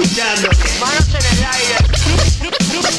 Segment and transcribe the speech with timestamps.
[0.00, 0.48] escuchando.
[0.80, 1.76] Manos en el aire.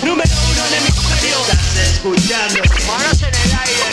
[0.03, 1.37] Número uno en hemisferio.
[1.41, 2.59] Estás escuchando.
[2.87, 3.87] Manos en el aire.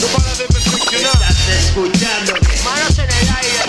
[0.00, 1.22] No para de perfeccionar.
[1.22, 2.32] Estás escuchando.
[2.64, 3.60] Manos en el aire.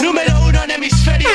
[0.00, 1.28] Número uno en hemisferio.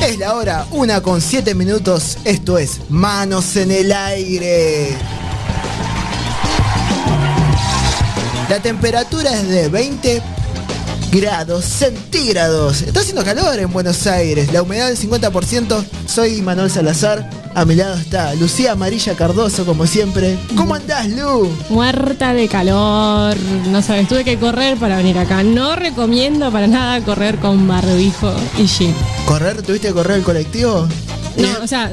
[0.00, 2.16] Es la hora, una con siete minutos.
[2.24, 4.96] Esto es Manos en el Aire.
[8.48, 10.22] La temperatura es de 20
[11.10, 12.82] grados centígrados.
[12.82, 14.52] Está haciendo calor en Buenos Aires.
[14.52, 15.84] La humedad del 50%.
[16.06, 17.28] Soy Manuel Salazar.
[17.54, 20.38] A mi lado está Lucía Amarilla Cardoso, como siempre.
[20.56, 21.50] ¿Cómo andás, Lu?
[21.70, 23.36] Muerta de calor.
[23.68, 25.42] No sabes, tuve que correr para venir acá.
[25.42, 28.94] No recomiendo para nada correr con barbijo y jeep.
[29.26, 29.62] ¿Correr?
[29.62, 30.86] ¿Tuviste que correr el colectivo?
[31.36, 31.92] No, o sea,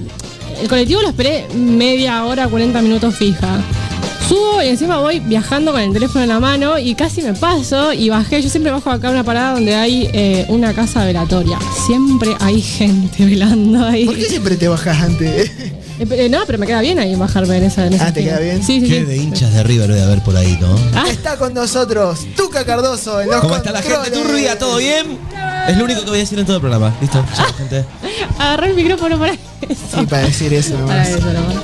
[0.61, 3.59] el colectivo lo esperé media hora, 40 minutos fija.
[4.27, 7.93] Subo y encima voy viajando con el teléfono en la mano y casi me paso
[7.93, 8.41] y bajé.
[8.41, 11.59] Yo siempre bajo acá a una parada donde hay eh, una casa velatoria.
[11.85, 14.05] Siempre hay gente velando ahí.
[14.05, 15.51] ¿Por qué siempre te bajas antes?
[15.97, 17.85] Eh, eh, no, pero me queda bien ahí bajarme en esa.
[17.87, 18.35] En esa Ah, ¿te esquina.
[18.37, 18.61] queda bien?
[18.65, 19.05] Sí, sí, Qué sí.
[19.05, 20.75] de hinchas de River voy a ver por ahí, ¿no?
[20.93, 21.05] Ah.
[21.09, 24.27] Está con nosotros Tuca Cardoso en los ¿Cómo está la gente controles.
[24.27, 24.59] turbia?
[24.59, 25.17] ¿Todo bien?
[25.69, 26.93] Es lo único que voy a decir en todo el programa.
[26.99, 27.85] Listo, chao, gente.
[28.37, 29.39] Agarré el micrófono para eso.
[29.97, 31.55] Sí, para decir eso Para eso nomás.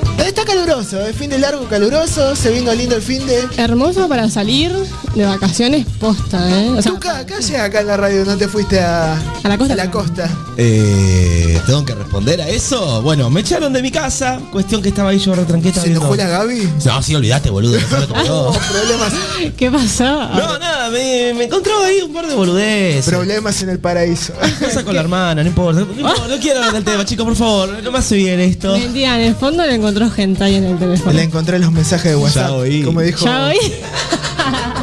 [0.64, 3.48] Caluroso, el fin de largo caluroso, se vino lindo el fin de.
[3.56, 4.70] Hermoso para salir
[5.12, 6.70] de vacaciones posta, ¿eh?
[6.70, 8.24] O sea, Tuca, ¿qué haces acá en la radio?
[8.24, 9.74] ¿No te fuiste a, A la costa.
[9.74, 10.30] a la costa?
[10.56, 13.02] Eh, ¿Tengo que responder a eso?
[13.02, 14.38] Bueno, me echaron de mi casa.
[14.52, 16.68] Cuestión que estaba ahí yo retranqueta ¿Se enojó la Gaby?
[16.84, 17.78] No, sí, olvidate, boludo.
[17.80, 19.12] no problemas,
[19.56, 20.04] ¿Qué pasó?
[20.04, 23.06] No, nada, me, me encontraba ahí un par de boludeces.
[23.06, 24.32] problemas en el paraíso.
[24.60, 25.80] Cosa con la hermana, no importa.
[25.80, 27.82] No, importa, no quiero hablar del tema, chicos, por favor.
[27.82, 28.78] No me hace bien esto.
[28.78, 31.12] Mentira, en el fondo le encontró gente ahí en el teléfono.
[31.12, 32.48] Le encontré los mensajes de WhatsApp.
[32.48, 32.82] Ya oí.
[32.82, 33.56] Como dijo, Ya hoy.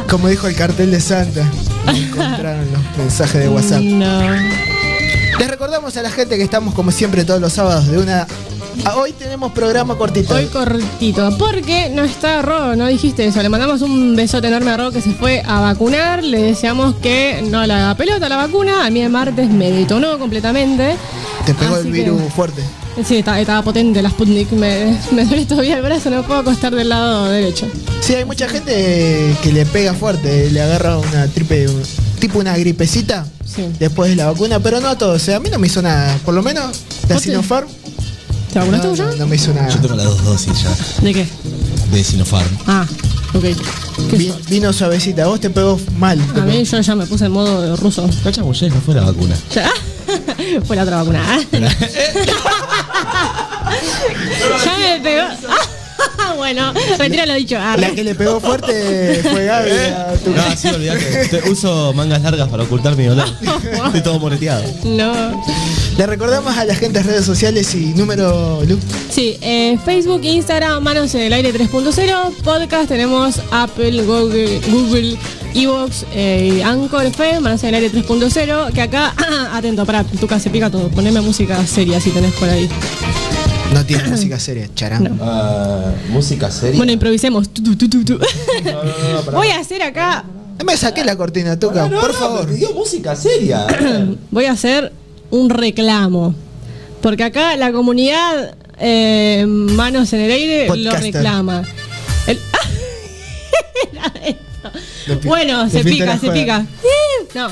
[0.10, 1.50] como dijo el cartel de Santa.
[1.92, 3.82] Le encontraron los mensajes de WhatsApp.
[3.82, 4.22] No.
[5.40, 8.28] Les recordamos a la gente que estamos como siempre todos los sábados de una.
[8.86, 10.36] a hoy tenemos programa cortito.
[10.36, 11.38] Hoy cortito.
[11.38, 13.42] Porque no está Ro, no dijiste eso.
[13.42, 16.24] Le mandamos un besote enorme a Ro que se fue a vacunar.
[16.24, 18.86] Le deseamos que no le haga pelota la vacuna.
[18.86, 20.96] A mí el martes me detonó completamente.
[21.46, 22.62] Te pegó Así el que- virus fuerte.
[23.06, 24.52] Sí, estaba, estaba potente la Sputnik.
[24.52, 27.68] Me, me duele todavía el brazo, no puedo acostar del lado derecho.
[28.02, 31.82] Sí, hay mucha gente que le pega fuerte, le agarra una tripe, un-
[32.20, 33.64] tipo una gripecita Sí.
[33.80, 35.22] después de la vacuna, pero no a todos.
[35.22, 36.18] O sea, a mí no me hizo nada.
[36.26, 36.66] Por lo menos
[37.08, 37.68] la ¿Vos te- Sinopharm
[38.54, 39.70] ¿Te vacunaste no, no, no me hizo nada.
[39.70, 41.28] Yo tengo las dos dosis ya ¿De qué?
[41.92, 42.50] de Sinopharm.
[42.68, 42.86] Ah,
[43.34, 43.46] ok.
[44.50, 46.20] Vino suavecita, vos te pegó mal.
[46.36, 48.10] A mí yo ya me puse en modo ruso.
[48.24, 49.36] Cacha no fue la vacuna.
[49.56, 49.70] Ya.
[50.66, 51.22] Fue la otra vacuna.
[54.66, 55.28] ya me pegó.
[56.38, 57.58] bueno, retiro lo dicho.
[57.60, 59.70] Ah, La que le pegó fuerte fue Gaby.
[59.72, 61.28] a tu- No, sí, olvidate.
[61.28, 63.28] Te- Uso mangas largas para ocultar mi dolor.
[63.86, 64.64] Estoy todo moreteado.
[64.86, 65.44] No.
[65.98, 68.80] Le recordamos a la gente en redes sociales y número Lu.
[69.12, 75.18] Sí, eh, Facebook, Instagram, Manos en el Aire 3.0, podcast, tenemos Apple, Google, Google
[75.54, 79.14] Evox, eh, Anchor FM, Manos en el Aire 3.0, que acá,
[79.54, 82.70] atento, para, tu casa se pica todo, poneme música seria si tenés por ahí.
[83.74, 85.04] No tiene música seria, charán.
[85.04, 85.18] No.
[85.22, 86.78] Ah, música seria.
[86.78, 87.50] Bueno, improvisemos.
[87.50, 88.20] Tu, tu, tu, tu, tu.
[89.34, 90.24] Voy a hacer acá,
[90.66, 92.48] Me saqué la cortina, Tuca, por favor.
[92.48, 93.66] Me pidió música seria.
[94.32, 94.92] voy a hacer
[95.32, 96.36] un reclamo.
[97.02, 101.64] Porque acá la comunidad eh, Manos en el Aire lo reclama.
[102.28, 102.38] El-
[105.20, 106.66] pi- bueno, se pica, se pica.
[107.36, 107.48] No.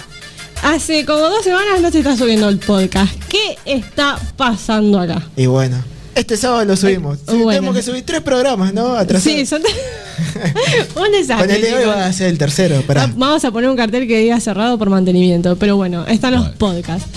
[0.63, 3.13] Hace como dos semanas no se está subiendo el podcast.
[3.29, 5.21] ¿Qué está pasando acá?
[5.37, 5.77] Y bueno,
[6.17, 7.17] este sábado lo subimos.
[7.19, 7.49] Sí, Bueno.
[7.51, 8.95] Tenemos que subir tres programas, ¿no?
[8.95, 9.23] Atrasados.
[9.23, 9.61] Sí, son
[10.95, 11.47] un desastre.
[11.47, 13.11] Con el de hoy va a ser el tercero, pará.
[13.15, 15.55] Vamos a poner un cartel que diga cerrado por mantenimiento.
[15.57, 16.55] Pero bueno, están los Vale.
[16.57, 17.07] podcasts.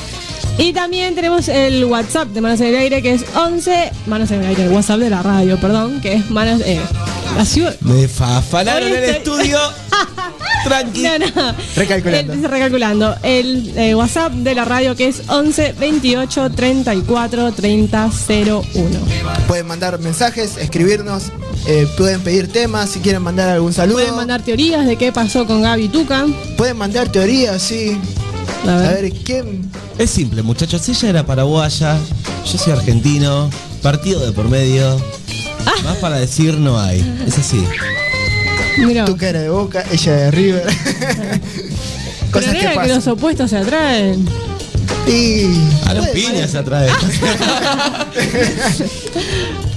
[0.58, 3.92] Y también tenemos el WhatsApp de Manos en el Aire, que es 11.
[4.06, 6.60] Manos en el Aire, el WhatsApp de la radio, perdón, que es Manos.
[6.66, 6.78] Eh,
[7.36, 9.58] la ciudad- Me fafalaron el estoy- estudio.
[10.64, 11.02] Tranqui.
[11.02, 11.54] No, no.
[11.76, 12.32] Recalculando.
[12.32, 13.16] El, recalculando.
[13.22, 18.62] El eh, WhatsApp de la radio que es 11 28 34 30 01.
[19.46, 21.24] Pueden mandar mensajes, escribirnos,
[21.66, 23.96] eh, pueden pedir temas, si quieren mandar algún saludo.
[23.98, 26.26] Pueden mandar teorías de qué pasó con Gaby Tuca.
[26.56, 27.96] Pueden mandar teorías, sí.
[28.66, 29.02] A A ver.
[29.02, 29.70] ver, ¿quién?
[29.98, 30.88] Es simple, muchachos.
[30.88, 31.96] Ella era paraguaya,
[32.50, 33.48] yo soy argentino,
[33.82, 34.98] partido de por medio.
[35.84, 37.00] Más para decir no hay.
[37.26, 37.62] Es así.
[38.78, 39.04] Mira.
[39.04, 40.62] Tu cara de boca, ella de River.
[42.32, 42.88] Cosas que pasan.
[42.88, 44.26] los opuestos se atraen.
[45.06, 45.46] Y...
[45.86, 46.60] A los piñas se ser.
[46.60, 46.88] atrae.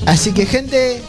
[0.06, 1.02] Así que gente,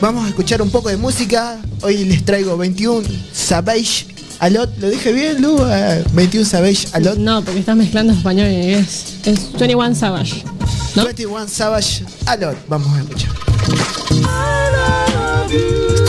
[0.00, 1.58] vamos a escuchar un poco de música.
[1.82, 5.58] Hoy les traigo 21 Savage Alot, ¿lo dije bien, Lu?
[5.68, 7.18] Eh, 21 Savage, Alot.
[7.18, 9.16] No, porque estás mezclando español y inglés.
[9.24, 10.44] Es 21 Savage.
[10.94, 11.04] ¿No?
[11.04, 12.56] 21 Savage, Alot.
[12.68, 13.30] Vamos a escuchar.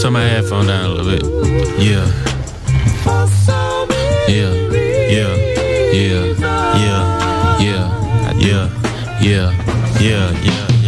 [0.01, 1.23] Turn my headphone down a little bit.
[1.77, 2.05] Yeah.
[4.29, 4.53] Yeah.
[5.09, 5.35] Yeah.
[5.91, 6.15] Yeah.
[6.15, 6.79] Yeah.
[6.79, 7.59] Yeah.
[7.59, 8.33] Yeah.
[8.39, 8.69] Yeah.
[9.19, 9.19] Yeah.
[9.19, 9.51] Yeah.
[9.99, 10.31] Yeah.
[10.41, 10.78] Yeah.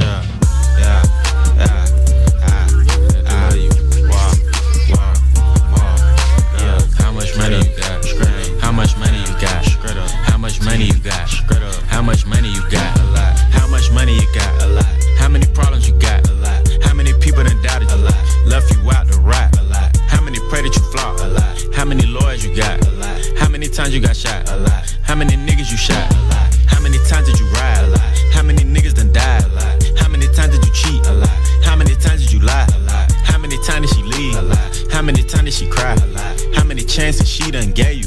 [37.41, 38.00] She done gave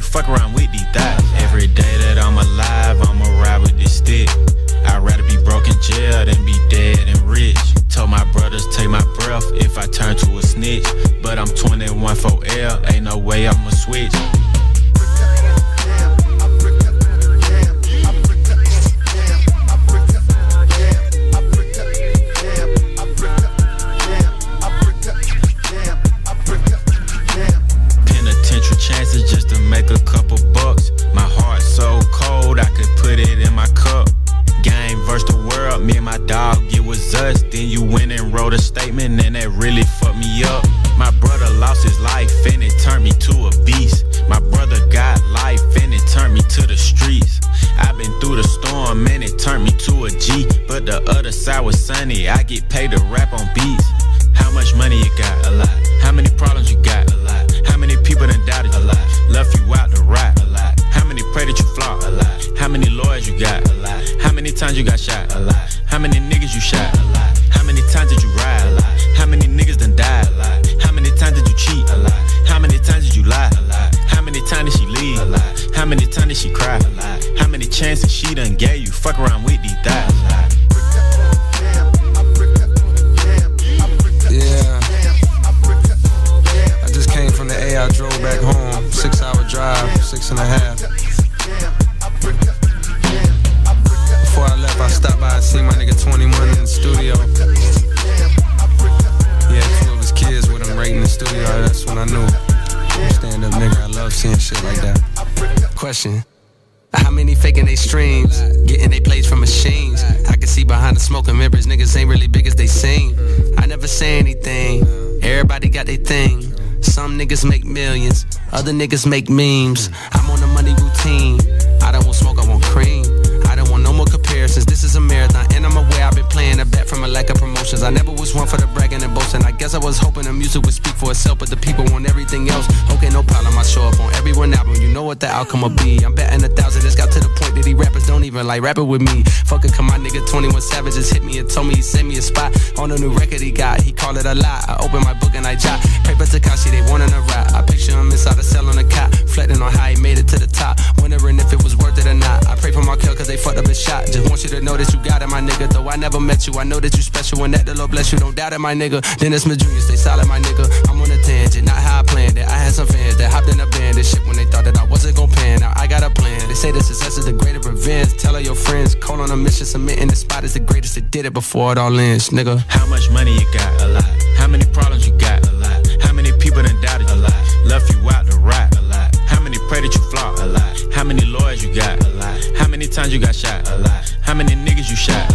[106.92, 108.38] How many faking they streams?
[108.66, 110.02] Getting they plays from machines.
[110.28, 113.16] I can see behind the smoking mirrors, niggas ain't really big as they seem.
[113.58, 114.86] I never say anything.
[115.22, 116.42] Everybody got their thing.
[116.82, 119.88] Some niggas make millions, other niggas make memes.
[120.12, 121.40] I'm on the money routine.
[121.82, 123.04] I don't want smoke, I want cream.
[123.46, 124.66] I don't want no more comparisons.
[124.66, 127.36] This is a marathon, I'm aware I've been playing a bet from a lack of
[127.36, 127.82] promotions.
[127.82, 129.42] I never was one for the bragging and boasting.
[129.44, 132.08] I guess I was hoping the music would speak for itself, but the people want
[132.08, 132.66] everything else.
[132.92, 133.56] Okay, no problem.
[133.56, 134.76] I show up on every one album.
[134.76, 136.04] You know what the outcome will be.
[136.04, 136.84] I'm betting a thousand.
[136.84, 139.22] It's got to the point that these rappers don't even like rapping with me.
[139.46, 142.08] Fuck it, come my nigga 21 Savage just hit me and told me he sent
[142.08, 143.80] me a spot on a new record he got.
[143.80, 144.64] He called it a lie.
[144.68, 145.80] I open my book and I jot.
[146.04, 147.52] Paper Takashi, they wanting a rap.
[147.52, 150.28] I picture him inside a cell on a cot, reflecting on how he made it
[150.28, 150.78] to the top.
[150.98, 152.46] Wondering if it was worth it or not.
[152.46, 154.06] I pray for my kill cause they fucked up his shot.
[154.06, 155.53] Just want you to know that you got it, my nigga.
[155.58, 158.12] Though I never met you, I know that you special and that the Lord bless
[158.12, 158.18] you.
[158.18, 159.00] Don't doubt it, my nigga.
[159.18, 160.66] Dennis Smith Jr., stay solid, my nigga.
[160.88, 162.46] I'm on a tangent, not how I planned it.
[162.46, 164.76] I had some fans that hopped in a band and shit when they thought that
[164.78, 165.60] I wasn't gon' pan.
[165.60, 166.46] Now I got a plan.
[166.48, 168.14] They say the success is the greatest revenge.
[168.16, 170.96] Tell all your friends, call on a mission, submitting the spot is the greatest.
[170.96, 172.58] That did it before it all ends, nigga.
[172.68, 173.82] How much money you got?
[173.82, 174.04] A lot.
[174.36, 175.46] How many problems you got?
[175.48, 175.86] A lot.
[176.02, 177.14] How many people done doubted you?
[177.14, 177.66] A lot.
[177.66, 178.76] Left you out to rot?
[178.76, 179.14] A lot.
[179.26, 180.38] How many pray that you flop?
[180.38, 180.94] A lot.
[180.94, 182.04] How many lawyers you got?
[182.04, 182.38] A lot.
[182.56, 183.68] How many times you got shot?
[183.68, 184.13] A lot.
[184.24, 185.32] How many niggas you shot?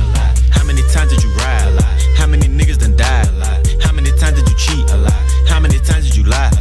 [0.52, 1.82] How many times did you ride?
[2.18, 3.28] How many niggas done died?
[3.82, 4.90] How many times did you cheat?
[5.48, 6.52] How many times did you lie?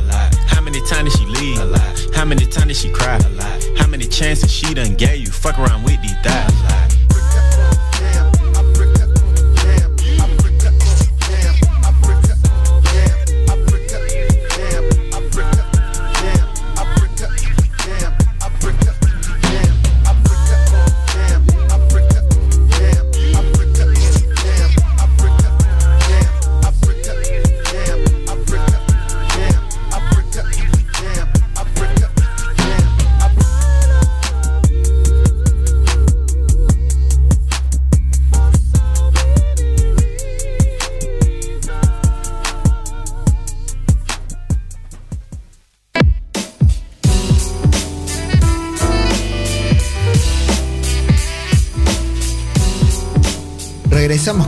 [0.46, 2.14] How many times did she leave?
[2.14, 3.18] How many times did she cry?
[3.76, 5.30] How many chances she done gave you?
[5.30, 6.87] Fuck around with these thighs.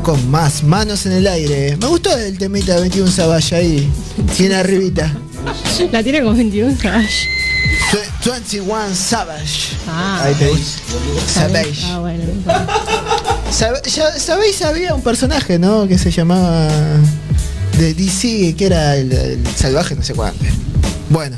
[0.02, 1.76] Con más manos en el aire.
[1.76, 3.90] Me gustó el temita de 21 Savage ahí,
[4.36, 5.12] tiene arribita.
[5.92, 7.28] La tiene con 21 Savage.
[8.22, 9.76] Tw- 21 Savage.
[9.88, 10.22] Ah.
[10.24, 10.64] ahí.
[11.26, 11.80] Savage.
[11.86, 12.24] Ah, bueno.
[13.50, 14.62] Sab- ya- ¿Sabéis?
[14.62, 15.86] Había un personaje, ¿no?
[15.88, 16.68] Que se llamaba
[17.78, 20.44] de DC, que era el, el salvaje, no sé cuánto.
[21.08, 21.36] Bueno,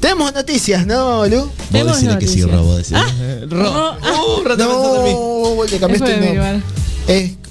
[0.00, 1.38] tenemos noticias, ¿no, Lu?
[1.40, 2.50] Vos que sí, noticias.
[2.50, 3.46] Ro, vos decirle.
[3.46, 3.70] Ro.
[3.70, 4.22] Oh, ah.
[4.22, 5.12] Uh, Ro, te pensás en mí.
[5.12, 6.52] No, le Es cambiaste de el mi nombre.
[6.52, 6.60] lugar.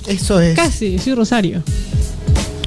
[0.10, 0.56] Eso es.
[0.56, 1.64] Casi, soy Rosario.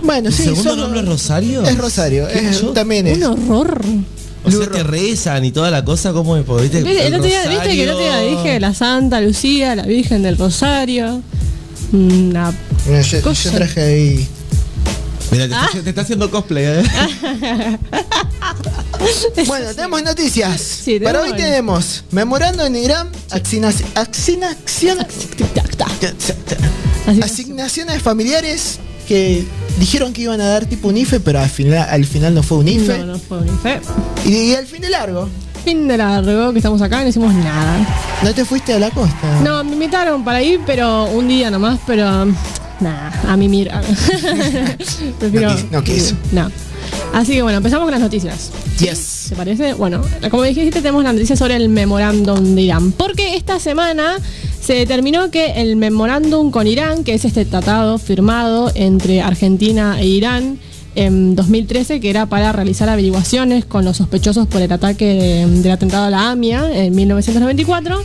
[0.03, 0.43] Bueno, ¿Tu sí.
[0.45, 1.63] segundo nombre es Rosario?
[1.63, 2.71] Es Rosario, ¿Qué es- yo?
[2.71, 3.19] también es.
[3.19, 3.81] Un horror.
[4.45, 6.45] O sea que rezan y toda la cosa, ¿cómo es?
[6.45, 6.83] Porque, ¿viste?
[6.83, 9.85] ¿Viste, el otro día, ¿Viste que el otro día Rosario- dije la Santa Lucía, la
[9.85, 11.23] Virgen del Rosario?
[11.93, 12.53] Una
[12.87, 13.51] Mira, yo, Cosa.
[13.51, 14.27] yo traje ahí.
[15.31, 15.67] Mira, te, Ah.
[15.71, 16.83] está, te está haciendo cosplay, ¿eh?
[19.47, 20.61] Bueno, tenemos noticias.
[20.61, 24.37] Sí, Para hoy tenemos memorando en Irán, asignación- Así
[25.37, 25.45] que-
[27.07, 28.79] asignaciones familiares
[29.09, 29.45] que
[29.79, 32.59] dijeron que iban a dar tipo un IFE, pero al final, al final no fue
[32.59, 32.99] un IFE.
[32.99, 33.81] No, no fue un IFE.
[34.25, 35.29] Y, y al fin de largo,
[35.65, 37.87] Fin de largo, que estamos acá y no hicimos nada.
[38.23, 39.41] ¿no te fuiste a la costa?
[39.45, 42.27] No, me invitaron para ir, pero un día nomás, pero
[42.81, 43.81] nada, a mí mira.
[45.71, 46.17] No quiso.
[46.33, 46.51] No.
[47.13, 48.51] Así que bueno, empezamos con las noticias.
[48.79, 49.27] Yes.
[49.31, 49.75] ¿Te parece?
[49.75, 52.93] Bueno, como dijiste, tenemos la noticia sobre el memorándum de Irán.
[52.93, 54.17] Porque esta semana
[54.61, 60.07] se determinó que el memorándum con Irán, que es este tratado firmado entre Argentina e
[60.07, 60.59] Irán
[60.95, 65.73] en 2013, que era para realizar averiguaciones con los sospechosos por el ataque de- del
[65.73, 68.03] atentado a la AMIA en 1994.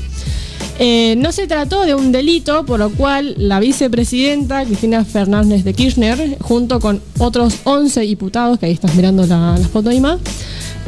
[0.79, 5.73] Eh, no se trató de un delito, por lo cual la vicepresidenta Cristina Fernández de
[5.73, 10.19] Kirchner, junto con otros 11 diputados, que ahí estás mirando la, la foto, Ima,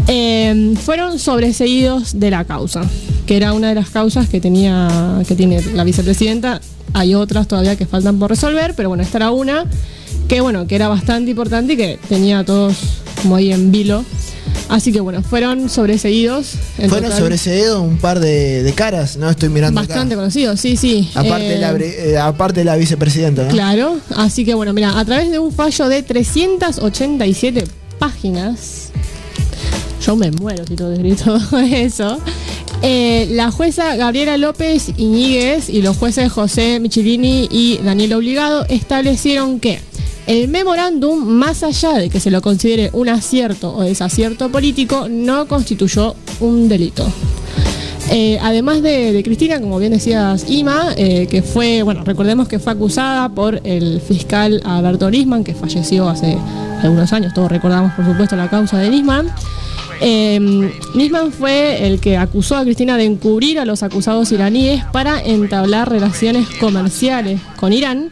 [0.08, 2.81] eh, fueron sobreseídos de la causa,
[3.27, 6.62] que era una de las causas que, tenía, que tiene la vicepresidenta.
[6.93, 9.65] Hay otras todavía que faltan por resolver, pero bueno, esta era una
[10.27, 12.75] que, bueno, que era bastante importante y que tenía a todos
[13.22, 14.03] como ahí en vilo.
[14.70, 16.54] Así que bueno, fueron sobreseídos.
[16.78, 17.20] en Fueron total.
[17.24, 19.30] sobreseídos un par de, de caras, ¿no?
[19.30, 19.90] Estoy mirando acá.
[19.96, 21.10] Bastante conocidos, sí, sí.
[21.16, 23.50] Aparte, de la, Eh, bre- eh, aparte de la vicepresidenta, ¿no?
[23.50, 27.64] Claro, así que bueno, mira, a través de un fallo de 387
[27.98, 28.90] páginas,
[30.06, 31.40] yo me muero si todo grito
[31.72, 32.20] eso.
[32.82, 39.60] eh, la jueza Gabriela López Iñiguez y los jueces José Michilini y Daniel Obligado establecieron
[39.60, 39.82] que
[40.30, 45.48] el memorándum, más allá de que se lo considere un acierto o desacierto político, no
[45.48, 47.04] constituyó un delito.
[48.12, 52.74] Eh, además de, Cristina, como bien decías, Ima, eh, que fue, bueno, recordemos que fue
[52.74, 56.38] acusada por el fiscal Alberto Nisman, que falleció hace
[56.84, 59.34] algunos años, todos recordamos por supuesto la causa de Nisman.
[60.00, 65.20] Eh, Nisman fue el que acusó a Cristina de encubrir a los acusados iraníes para
[65.24, 68.12] entablar relaciones comerciales con Irán.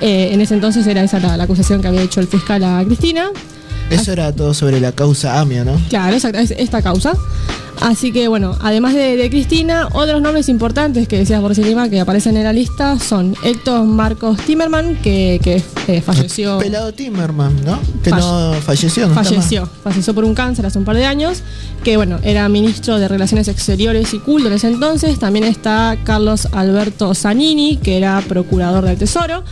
[0.00, 2.84] Eh, en ese entonces era esa la, la acusación que había hecho el fiscal a
[2.84, 3.28] Cristina.
[3.90, 5.80] Eso era todo sobre la causa AMIA, ¿no?
[5.88, 7.12] Claro, exacto, es esta causa.
[7.80, 12.00] Así que bueno, además de, de Cristina, otros nombres importantes que decías por encima que
[12.00, 16.58] aparecen en la lista son Héctor Marcos Timerman, que, que, eh, falleció.
[16.58, 17.78] Pelado Timmerman, ¿no?
[18.02, 21.42] Que Falle- no falleció, Falleció, falleció por un cáncer hace un par de años,
[21.84, 25.18] que bueno, era ministro de Relaciones Exteriores y Culto en ese entonces.
[25.18, 29.44] También está Carlos Alberto Zanini, que era procurador del Tesoro.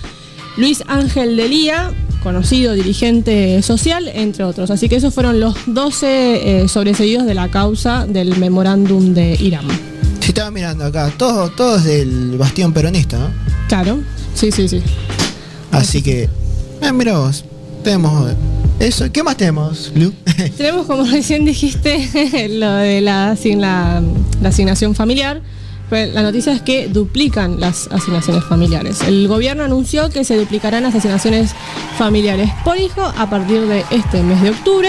[0.57, 1.93] Luis Ángel de Lía,
[2.23, 4.71] conocido dirigente social, entre otros.
[4.71, 9.67] Así que esos fueron los 12 eh, sobreseídos de la causa del memorándum de Irán.
[10.21, 11.13] Sí, estaba mirando acá.
[11.17, 13.29] Todos todos del bastión peronista, ¿no?
[13.69, 13.99] Claro,
[14.35, 14.81] sí, sí, sí.
[15.71, 16.29] Así que.
[16.81, 17.45] Eh, mira vos.
[17.83, 18.33] Tenemos.
[18.79, 19.11] Eso.
[19.13, 20.13] ¿Qué más tenemos, Lu?
[20.57, 24.03] Tenemos, como recién dijiste, lo de la, la,
[24.41, 25.43] la asignación familiar.
[25.91, 29.03] La noticia es que duplican las asignaciones familiares.
[29.03, 31.55] El gobierno anunció que se duplicarán las asignaciones
[31.97, 34.89] familiares por hijo a partir de este mes de octubre,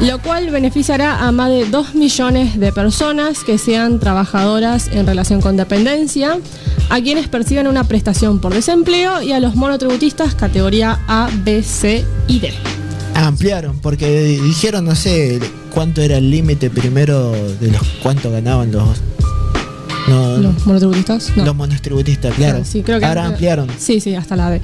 [0.00, 5.40] lo cual beneficiará a más de 2 millones de personas que sean trabajadoras en relación
[5.40, 6.38] con dependencia,
[6.90, 12.04] a quienes perciban una prestación por desempleo y a los monotributistas categoría A, B, C
[12.26, 12.52] y D.
[13.14, 18.88] Ampliaron, porque dijeron, no sé, cuánto era el límite primero de los cuánto ganaban los.
[20.08, 21.32] No, ¿Los monotributistas?
[21.36, 21.44] No.
[21.44, 22.64] los monotributistas, claro.
[22.64, 23.68] Sí, creo que Ahora ampliaron.
[23.78, 24.60] Sí, sí, hasta la D.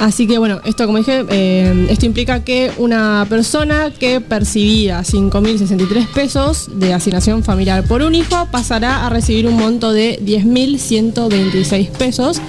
[0.00, 6.06] Así que bueno, esto como dije, eh, esto implica que una persona que percibía 5.063
[6.08, 12.40] pesos de asignación familiar por un hijo pasará a recibir un monto de 10.126 pesos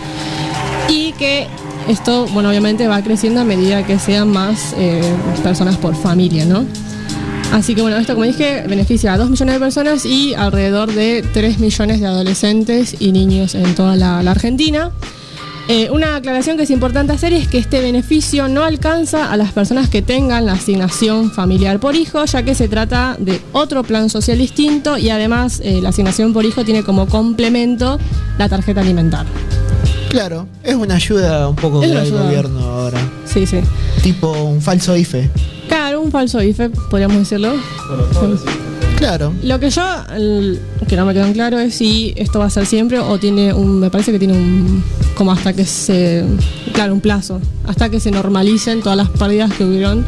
[0.90, 1.48] y que
[1.88, 5.02] esto, bueno, obviamente va creciendo a medida que sean más eh,
[5.44, 6.66] personas por familia, ¿no?
[7.52, 11.24] Así que bueno, esto como dije beneficia a 2 millones de personas y alrededor de
[11.34, 14.92] 3 millones de adolescentes y niños en toda la, la Argentina.
[15.68, 19.52] Eh, una aclaración que es importante hacer es que este beneficio no alcanza a las
[19.52, 24.10] personas que tengan la asignación familiar por hijo, ya que se trata de otro plan
[24.12, 27.98] social distinto y además eh, la asignación por hijo tiene como complemento
[28.38, 29.26] la tarjeta alimentar.
[30.10, 32.24] Claro, es una ayuda un poco Es que una da el ayuda.
[32.26, 33.00] gobierno ahora.
[33.26, 33.58] Sí, sí.
[34.04, 35.32] Tipo un falso IFE.
[36.06, 37.54] Un falso IFE, podríamos decirlo.
[38.98, 39.34] Claro.
[39.44, 39.84] Lo que yo,
[40.16, 43.18] el- que no me quedó en claro es si esto va a ser siempre o
[43.18, 44.84] tiene un, me parece que tiene un,
[45.16, 46.24] como hasta que se,
[46.74, 50.06] claro, un plazo, hasta que se normalicen todas las pérdidas que hubieron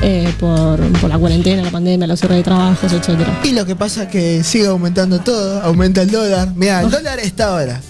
[0.00, 3.40] eh, por, por la cuarentena, la pandemia, los cierres de trabajos, etcétera.
[3.42, 6.52] Y lo que pasa es que sigue aumentando todo, aumenta el dólar.
[6.54, 7.80] Mira, el dólar está ahora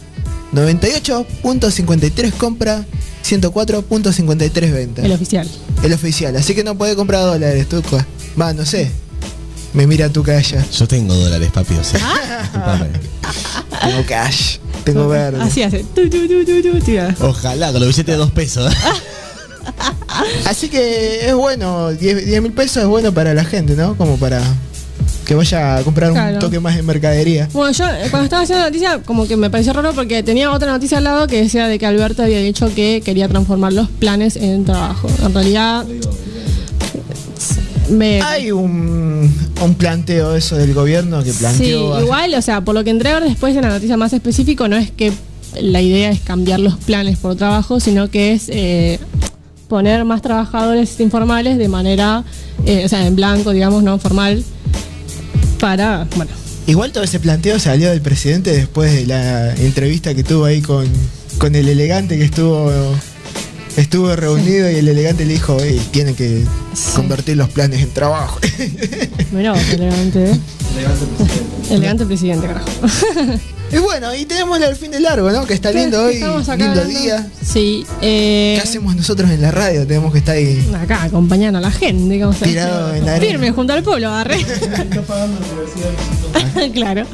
[0.54, 2.85] 98.53 compra,
[3.25, 5.02] 104.53 venta.
[5.02, 5.49] El oficial.
[5.82, 7.99] El oficial, así que no puede comprar dólares, Tuco.
[8.40, 8.90] Va, no sé.
[9.73, 10.54] Me mira tu cash.
[10.78, 11.99] Yo tengo dólares, papi, o sea.
[12.42, 12.88] discúlpame.
[13.80, 14.59] Tengo cash.
[14.85, 15.40] Tengo verde.
[15.40, 15.85] Así hace.
[15.94, 17.14] Tu, tu, tu, tu, tu, tira.
[17.21, 18.71] Ojalá, con los billetes de dos pesos.
[20.47, 23.97] Así que es bueno, 10 mil pesos es bueno para la gente, ¿no?
[23.97, 24.42] Como para
[25.24, 26.34] que vaya a comprar Claro.
[26.34, 27.48] un toque más de mercadería.
[27.52, 30.50] Bueno, yo eh, cuando estaba haciendo la noticia, como que me pareció raro porque tenía
[30.52, 33.88] otra noticia al lado que decía de que Alberto había dicho que quería transformar los
[33.88, 35.08] planes en trabajo.
[35.24, 35.84] En realidad,
[37.90, 42.00] me, Hay un, un planteo eso del gobierno que planteó.
[42.00, 44.76] igual, o sea, por lo que entré ahora después en la noticia más específico, no
[44.76, 45.12] es que
[45.60, 48.98] la idea es cambiar los planes por trabajo, sino que es eh,
[49.68, 52.24] poner más trabajadores informales de manera,
[52.64, 54.42] eh, o sea, en blanco, digamos, no formal,
[55.62, 56.33] para, bueno,
[56.66, 60.87] Igual todo ese planteo salió del presidente después de la entrevista que tuvo ahí con,
[61.38, 62.71] con el elegante que estuvo
[63.76, 66.92] estuvo reunido y el elegante le dijo, "Ey, tienen que Sí.
[66.97, 68.38] convertir los planes en trabajo.
[69.33, 70.38] mirá vos, elegante, ¿eh?
[71.71, 72.66] Elegante presidente, carajo.
[73.72, 75.46] y bueno, y tenemos el fin de largo, ¿no?
[75.46, 77.00] Que está lindo hoy, Estamos acá lindo hablando.
[77.00, 77.26] día.
[77.42, 79.87] Sí, eh, ¿Qué hacemos nosotros en la radio?
[79.87, 80.70] Tenemos que estar ahí.
[80.78, 82.38] acá acompañando a la gente, digamos.
[82.38, 83.32] Tirado en la arena.
[83.32, 84.44] Firme junto al pueblo, agarré.
[86.72, 87.06] claro.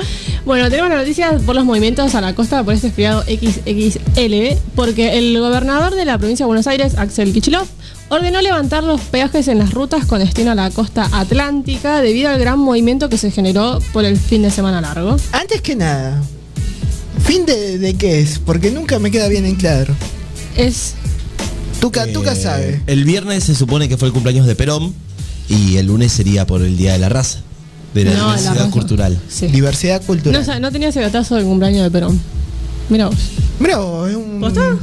[0.44, 5.18] Bueno, tenemos la noticia por los movimientos a la costa por este feriado XXL, porque
[5.18, 7.68] el gobernador de la provincia de Buenos Aires, Axel Kicillof,
[8.08, 12.38] ordenó levantar los peajes en las rutas con destino a la costa atlántica debido al
[12.38, 15.16] gran movimiento que se generó por el fin de semana largo.
[15.32, 16.22] Antes que nada,
[17.24, 18.38] ¿fin de, de qué es?
[18.38, 19.94] Porque nunca me queda bien en claro.
[20.56, 20.94] Es
[21.80, 22.80] Tuca, Tuca Eh, sabe.
[22.86, 24.94] El viernes se supone que fue el cumpleaños de Perón
[25.48, 27.40] y el lunes sería por el Día de la Raza,
[27.94, 28.70] de la No, la diversidad raza.
[28.70, 29.18] cultural.
[29.28, 29.46] sí.
[29.46, 30.40] Diversidad cultural.
[30.40, 32.20] No, sa- no tenía ese gatazo del cumpleaños de Perón.
[32.90, 33.16] Mira vos.
[33.60, 34.40] Mirá vos, es un...
[34.40, 34.76] ¿Posta?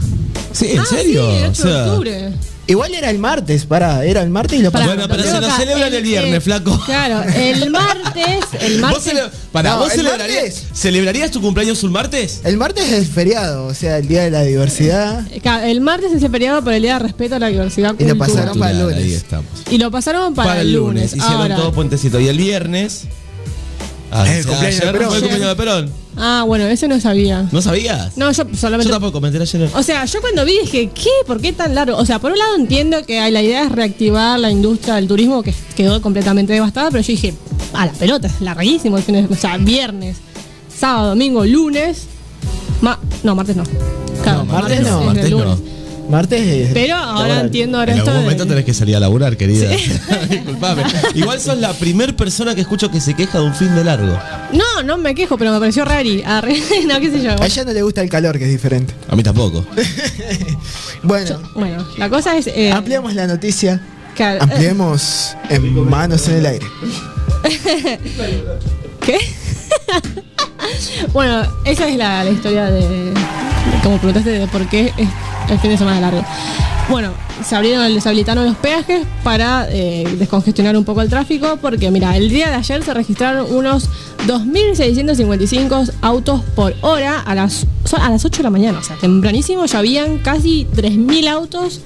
[0.53, 1.29] Sí, ¿en Ah, serio?
[1.31, 2.33] Sí, el 8 O sea, de octubre.
[2.67, 5.51] Igual era el martes, pará, era el martes y lo Pará, Bueno, pero se lo
[5.51, 6.79] celebran el viernes, flaco.
[6.83, 9.03] Claro, el martes, el ¿Vos, martes.
[9.13, 10.63] cele- pará, No, ¿vos el celebrarías, martes.
[10.73, 12.41] celebrarías tu cumpleaños un martes?
[12.43, 15.27] El martes es feriado, o sea, el día de la diversidad.
[15.43, 18.03] Claro, El martes es el feriado por el Día de Respeto a la Diversidad Y
[18.05, 18.17] lo Cultural.
[18.35, 18.97] pasaron para el lunes.
[18.97, 19.51] Ahí estamos.
[19.69, 21.13] Y lo pasaron para, el lunes.
[21.13, 21.55] Hicieron Ahora.
[21.57, 22.19] todo puentecito.
[22.19, 23.03] Y el viernes.
[24.11, 25.07] Ah, Es el o sea, cumpleaños de ayer Perón.
[25.09, 26.04] fue el cumpleaños de Perón.
[26.17, 27.47] Ah, bueno, ese no sabía.
[27.51, 28.15] ¿No sabías?
[28.17, 28.89] No, yo solamente.
[28.89, 29.69] Yo tampoco, me enteré ayer.
[29.75, 31.09] O sea, yo cuando vi dije, ¿qué?
[31.27, 31.97] ¿Por qué tan largo?
[31.97, 35.07] O sea, por un lado entiendo que hay- la idea es reactivar la industria del
[35.07, 37.33] turismo que quedó completamente devastada, pero yo dije,
[37.73, 40.17] a la pelota, es larguísimo el fin de O sea, viernes,
[40.73, 42.03] sábado, domingo, lunes.
[42.81, 43.63] Ma no, martes no.
[44.23, 45.57] Claro, No, martes no, martes no.
[46.09, 46.73] Martes es.
[46.73, 47.45] Pero ahora laboral.
[47.47, 48.09] entiendo ahora En esto.
[48.11, 49.69] algún de- momento tenés que salir a laburar, querida.
[50.29, 50.83] Disculpame.
[51.15, 54.17] Igual sos la primer persona que escucho que se queja de un fin de largo.
[54.53, 56.21] No, no me quejo, pero me pareció rari.
[56.25, 57.31] Arre, no, qué sé yo.
[57.41, 58.93] A ella no le gusta el calor, que es diferente.
[59.09, 59.65] A mí tampoco.
[61.03, 62.47] Bueno, Bueno, la cosa es.
[62.47, 63.79] eh, ampliamos la noticia.
[64.15, 66.65] que- Ampliemos en manos en el aire.
[69.01, 69.17] ¿Qué?
[71.13, 73.13] bueno, esa es la, la historia de, de-
[73.83, 75.07] Como preguntaste de por qué es
[75.49, 76.23] el fin de semana largo.
[76.89, 77.11] Bueno,
[77.43, 82.15] se abrieron, se habilitaron los peajes para eh, descongestionar un poco el tráfico, porque mira,
[82.15, 83.89] el día de ayer se registraron unos
[84.27, 87.65] 2.655 autos por hora a las,
[87.99, 91.81] a las 8 de la mañana, o sea, tempranísimo ya habían casi 3.000 autos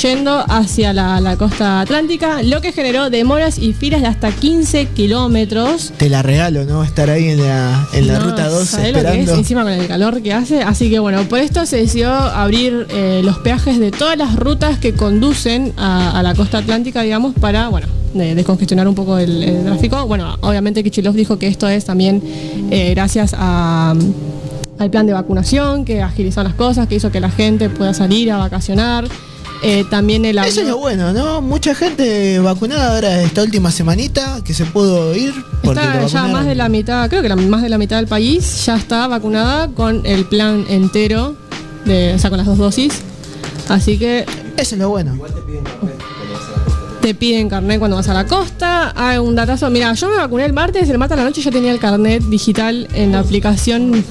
[0.00, 4.86] yendo hacia la, la costa atlántica, lo que generó demoras y filas de hasta 15
[4.86, 5.92] kilómetros.
[5.96, 6.82] Te la regalo, ¿no?
[6.84, 9.32] Estar ahí en la, en la No, ruta 2 ¿sabés lo que esperando.
[9.32, 9.38] es?
[9.38, 10.62] Encima con el calor que hace.
[10.62, 14.78] Así que bueno, por esto se decidió abrir eh, los peajes de todas las rutas
[14.78, 19.42] que conducen a, a la costa atlántica, digamos, para, bueno, de- descongestionar un poco el,
[19.42, 20.06] el tráfico.
[20.06, 22.22] Bueno, obviamente Kichilov dijo que esto es también
[22.70, 23.94] eh, gracias a,
[24.78, 28.30] al plan de vacunación, que agilizó las cosas, que hizo que la gente pueda salir
[28.32, 29.04] a vacacionar.
[29.64, 31.40] Eh, también el Eso es lo bueno, ¿no?
[31.40, 36.46] Mucha gente vacunada ahora esta última semanita que se pudo ir porque Está ya más
[36.46, 39.68] de la mitad, creo que la, más de la mitad del país ya está vacunada
[39.68, 41.36] con el plan entero
[41.84, 43.02] de, o sea, con las dos dosis.
[43.68, 45.16] Así que Eso es lo bueno.
[47.00, 48.92] te piden carnet cuando vas a la costa.
[48.96, 49.70] Hay un datazo.
[49.70, 52.22] Mira, yo me vacuné el martes, el martes a la noche yo tenía el carnet
[52.24, 54.04] digital en la aplicación.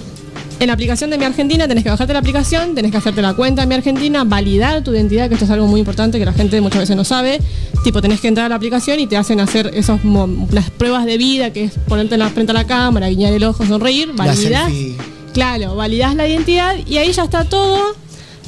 [0.61, 3.33] En la aplicación de Mi Argentina tenés que bajarte la aplicación, tenés que hacerte la
[3.33, 6.33] cuenta de Mi Argentina, validar tu identidad, que esto es algo muy importante que la
[6.33, 7.39] gente muchas veces no sabe.
[7.83, 11.05] Tipo, tenés que entrar a la aplicación y te hacen hacer esos mo- las pruebas
[11.07, 14.09] de vida, que es ponerte en la frente a la cámara, guiñar el ojo, sonreír,
[14.15, 14.71] validás.
[15.33, 17.79] Claro, validás la identidad y ahí ya está todo.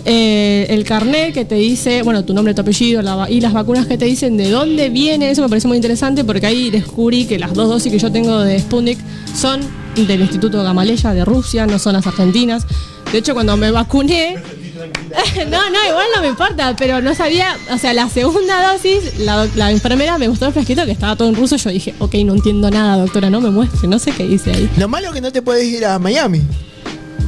[0.06, 3.88] Eh, el carnet que te dice, bueno, tu nombre, tu apellido la y las vacunas
[3.88, 7.40] que te dicen de dónde viene, eso me parece muy interesante porque ahí descubrí que
[7.40, 9.00] las dos dosis que yo tengo de Sputnik
[9.36, 9.62] son
[9.96, 12.66] del Instituto Gamaleya de Rusia, no son las argentinas.
[13.12, 14.36] De hecho, cuando me vacuné,
[15.50, 19.72] no, no, igual no me importa, pero no sabía, o sea, la segunda dosis, la,
[19.72, 22.70] enfermera me mostró el fresquito que estaba todo en ruso, yo dije, ok, no entiendo
[22.70, 24.70] nada, doctora, no me muestre, no sé qué dice ahí.
[24.78, 26.42] Lo malo es que no te puedes ir a Miami.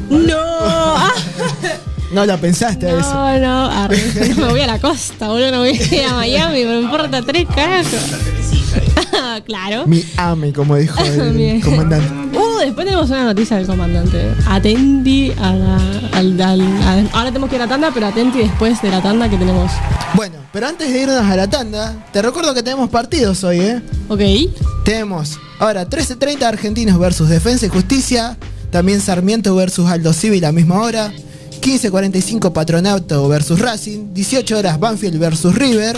[0.09, 1.13] No, ah.
[2.11, 3.13] No la pensaste a eso.
[3.13, 3.97] No, no, arre,
[4.37, 7.45] me voy a la costa, boludo, no voy a ir a Miami, me importa tres
[7.53, 7.99] carajos.
[9.45, 9.85] claro.
[9.87, 12.37] Mi ame, como dijo el comandante.
[12.59, 14.31] Después tenemos una noticia del comandante.
[14.47, 15.75] Atenti a la.
[16.13, 19.37] al- ahora tenemos que ir a la tanda, pero atenti después de la tanda que
[19.37, 19.71] tenemos.
[20.15, 23.81] Bueno, pero antes de irnos a la tanda, te recuerdo que tenemos partidos hoy, ¿eh?
[24.07, 24.21] Ok.
[24.83, 28.37] Tenemos ahora 13.30 Argentinos versus Defensa y Justicia.
[28.71, 31.11] También Sarmiento versus Aldo Civi a la misma hora.
[31.65, 34.13] 15.45 Patronato versus Racing.
[34.13, 35.97] 18 horas Banfield versus River.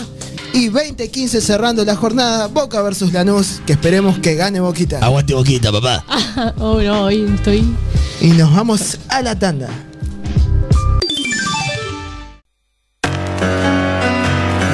[0.54, 3.60] Y 20.15 cerrando la jornada Boca versus Lanús.
[3.66, 4.98] Que esperemos que gane Boquita.
[5.04, 6.02] Aguante boquita, papá.
[6.56, 7.62] oh, no, hoy estoy.
[8.22, 9.68] Y nos vamos a la tanda.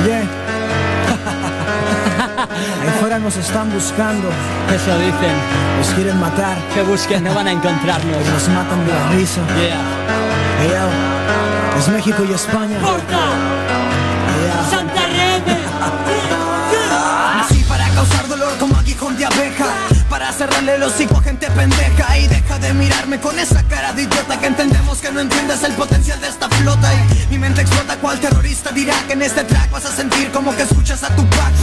[0.04, 0.20] Oye,
[2.82, 4.28] ahí fuera nos están buscando,
[4.72, 5.34] Eso dicen,
[5.76, 8.24] nos quieren matar, que busquen, no van a encontrarnos.
[8.28, 9.40] nos matan de la risa.
[9.58, 9.93] Yeah.
[10.60, 12.78] Ey, yo, es México y España.
[12.78, 14.64] Yeah.
[14.70, 15.58] Santa Rebe.
[17.36, 19.66] Nací para causar dolor como aguijón de abeja
[20.08, 20.32] Para
[20.68, 24.98] el hocico gente pendeja Y deja de mirarme con esa cara de idiota Que entendemos
[24.98, 28.94] que no entiendes el potencial de esta flota Y mi mente explota cual terrorista dirá
[29.06, 31.54] Que en este track vas a sentir como que escuchas a tu pack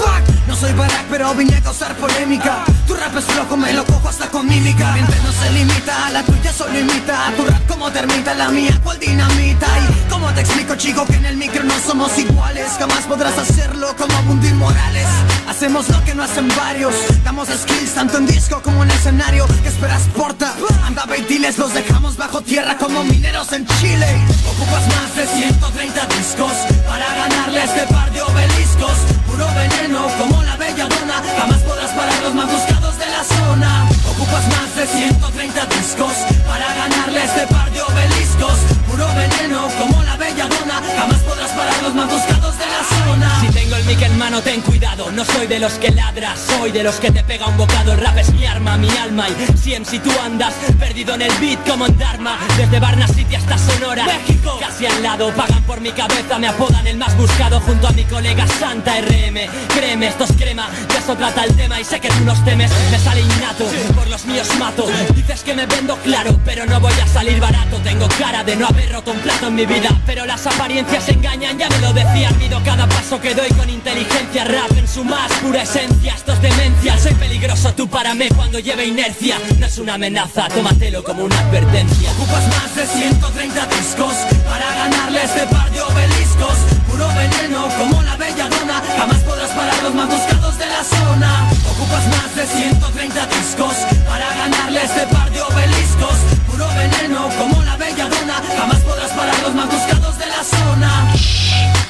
[0.48, 2.64] no soy Barack pero vine a causar polémica.
[2.88, 4.92] Tu rap es flojo, me lo cojo hasta con mímica.
[4.92, 8.78] Mi mente no se limita, la tuya solo imita tu rap como termita, la mía
[8.84, 9.68] cual dinamita.
[9.80, 12.72] Y cómo te explico chico que en el micro no somos iguales.
[12.78, 15.08] Jamás podrás hacerlo como Bundy Morales.
[15.48, 16.96] Hacemos lo que no hacen varios.
[17.24, 20.54] Damos skills tanto en disco como en escenario ¿Qué esperas porta?
[20.86, 24.08] Anda ve y diles los dejamos bajo tierra como mineros en Chile
[24.50, 26.54] Ocupas más de 130 discos
[26.88, 28.98] Para ganarle a este par de obeliscos.
[29.28, 31.22] Puro veneno como la bella dona.
[31.38, 33.90] Jamás podrás parar los más buscados de la zona.
[34.12, 36.14] Ocupas más de 130 discos
[36.48, 38.58] Para ganarle a este par de obeliscos.
[38.90, 40.82] Puro veneno como la bella dona.
[40.98, 45.12] Jamás podrás parar los más buscados de la zona tengo el mic en ten cuidado.
[45.12, 47.94] No soy de los que ladras, soy de los que te pega un bocado.
[47.94, 49.28] El rap es mi arma, mi alma.
[49.30, 53.36] Y si si tú andas perdido en el beat como en Dharma, desde Varna City
[53.36, 56.38] hasta Sonora, México, casi al lado, pagan por mi cabeza.
[56.38, 59.38] Me apodan el más buscado junto a mi colega Santa RM.
[59.70, 61.80] Créeme, esto es crema, de eso trata el tema.
[61.80, 63.66] Y sé que tú nos temes, me sale innato.
[63.96, 64.88] Por los míos mato.
[65.16, 67.78] Dices que me vendo claro, pero no voy a salir barato.
[67.78, 71.58] Tengo cara de no haber roto un plato en mi vida, pero las apariencias engañan,
[71.58, 72.38] ya me lo decían.
[72.38, 76.14] Mido cada paso que doy inteligencia, rap en su más pura esencia.
[76.14, 79.38] Esto es demencia, soy peligroso, tú párame cuando lleve inercia.
[79.60, 82.12] No es una amenaza, tómatelo como una advertencia.
[82.12, 84.14] Ocupas más de 130 discos
[84.46, 86.58] Para ganarle este par de obeliscos
[86.90, 92.08] Puro veneno como la bella dona Jamás podrás parar los más de la zona Ocupas
[92.08, 93.76] más de 130 discos
[94.08, 96.18] Para ganarle este par de obeliscos
[96.50, 101.81] Puro veneno como la bella dona Jamás podrás parar los más de la zona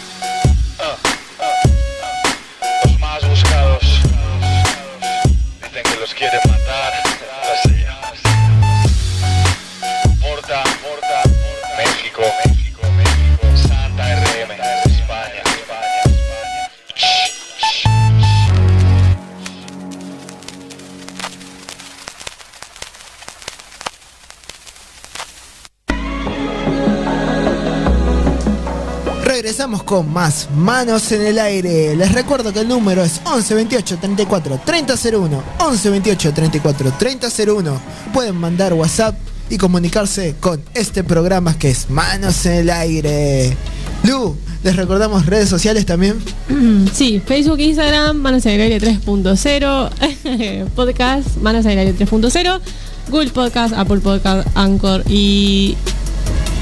[29.92, 31.98] con más manos en el aire.
[31.98, 35.44] Les recuerdo que el número es 11 28 34 30 01.
[35.60, 37.82] 11 28 34 30 01.
[38.14, 39.16] Pueden mandar WhatsApp
[39.50, 43.58] y comunicarse con este programa que es Manos en el aire.
[44.04, 46.16] Lu, les recordamos redes sociales también.
[46.94, 52.62] Sí, Facebook, Instagram, Manos en el Aire 3.0, podcast, Manos en el Aire 3.0,
[53.10, 55.76] Google Podcast, Apple Podcast, Anchor y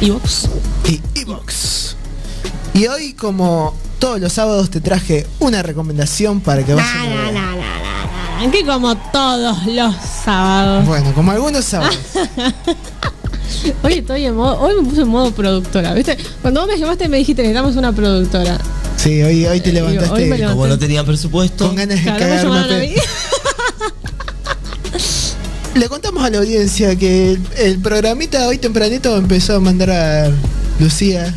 [0.02, 0.50] Evox.
[0.88, 1.89] y Evox.
[2.74, 6.94] Y hoy, como todos los sábados, te traje una recomendación para que vayas.
[6.96, 7.52] No, no, no, no,
[8.42, 8.52] no, no.
[8.52, 10.86] Que como todos los sábados.
[10.86, 11.98] Bueno, como algunos sábados.
[13.84, 16.16] Hoy estoy en modo, hoy me puse en modo productora, ¿viste?
[16.42, 18.58] Cuando vos me llamaste me dijiste necesitamos una productora.
[18.96, 20.46] Sí, hoy, hoy te Eh, digo, levantaste hoy levanté.
[20.54, 22.80] Como no tenía presupuesto, con ganas de Claro, cagar.
[25.76, 30.32] Le contamos a la audiencia que el, el programita hoy tempranito empezó a mandar a
[30.80, 31.34] Lucía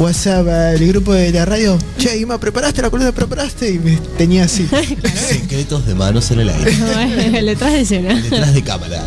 [0.00, 1.76] WhatsApp al grupo de la radio.
[1.98, 3.12] Che, Ima, ¿preparaste la columna?
[3.12, 3.70] ¿Preparaste?
[3.70, 4.66] Y me tenía así.
[5.28, 7.42] secretos de manos en el aire.
[7.42, 8.14] Detrás de escena.
[8.14, 9.02] Detrás de cámara.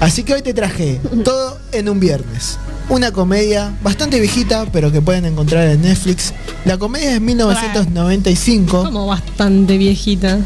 [0.00, 2.58] Así que hoy te traje todo en un viernes.
[2.88, 6.32] Una comedia bastante viejita, pero que pueden encontrar en Netflix.
[6.64, 8.84] La comedia es 1995.
[8.84, 10.38] Como bastante viejita.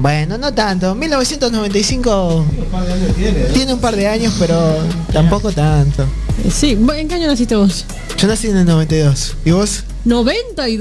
[0.00, 0.92] Bueno, no tanto.
[0.96, 2.44] 1995
[3.54, 4.76] tiene un par de años, pero
[5.12, 6.04] tampoco tanto.
[6.50, 7.84] Sí, ¿vos ¿en qué año naciste vos?
[8.18, 9.36] Yo nací en el 92.
[9.44, 9.84] ¿Y vos?
[10.06, 10.80] ¡92!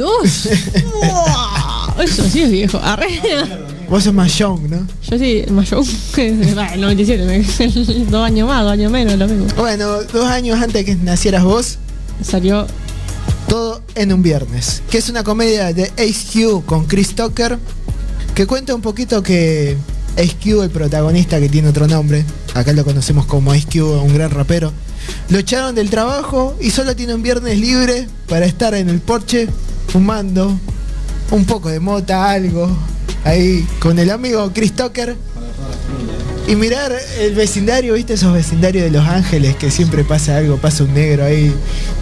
[0.84, 2.00] ¡Wow!
[2.04, 2.80] Eso sí es viejo.
[2.80, 3.08] Arre.
[3.90, 4.88] Vos sos más young, ¿no?
[5.10, 5.82] Yo sí, más yo.
[6.58, 9.46] Va, el 97, me- dos años más, dos años menos, lo mismo.
[9.56, 11.78] Bueno, dos años antes que nacieras vos,
[12.24, 12.66] Salió
[13.48, 14.82] todo en un viernes.
[14.90, 17.58] Que es una comedia de Ace Q con Chris Tucker.
[18.36, 19.78] Que cuenta un poquito que
[20.18, 24.14] Ace Q, el protagonista que tiene otro nombre, acá lo conocemos como Ace Q, un
[24.14, 24.72] gran rapero,
[25.30, 29.48] lo echaron del trabajo y solo tiene un viernes libre para estar en el porche
[29.88, 30.58] fumando
[31.32, 32.70] un poco de mota, algo,
[33.24, 35.16] ahí con el amigo Chris Tucker.
[36.46, 38.14] Y mirar el vecindario, ¿viste?
[38.14, 41.54] Esos vecindarios de Los Ángeles que siempre pasa algo, pasa un negro ahí,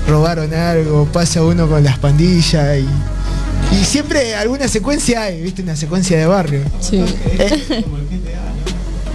[0.08, 5.62] robaron algo, pasa uno con las pandillas y, y siempre alguna secuencia hay, ¿viste?
[5.62, 6.62] Una secuencia de barrio.
[6.80, 6.98] Sí.
[7.38, 7.64] Eh,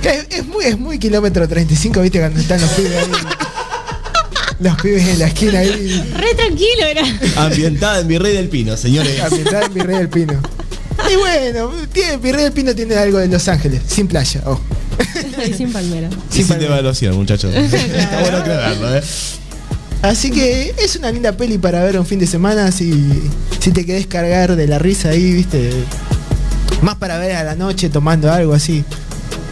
[0.05, 2.21] es, es muy, es muy kilómetro 35, ¿viste?
[2.21, 3.46] Cuando están los pibes ahí.
[4.59, 6.13] Los pibes en la esquina ahí.
[6.17, 7.03] Re tranquilo era.
[7.37, 9.21] Ambientada en Virrey del Pino, señores.
[9.21, 10.41] Ambientada en Virrey del Pino.
[11.11, 14.43] Y bueno, tiene, Virrey del Pino tiene algo de Los Ángeles, sin playa.
[14.47, 14.59] Oh.
[15.47, 16.09] Y sin palmera.
[16.35, 17.55] Y sin devaluación, muchachos.
[17.55, 19.03] Está bueno aclararlo, ¿eh?
[20.03, 23.85] Así que es una linda peli para ver un fin de semana si, si te
[23.85, 25.71] querés cargar de la risa ahí, viste.
[26.83, 28.85] Más para ver a la noche tomando algo así.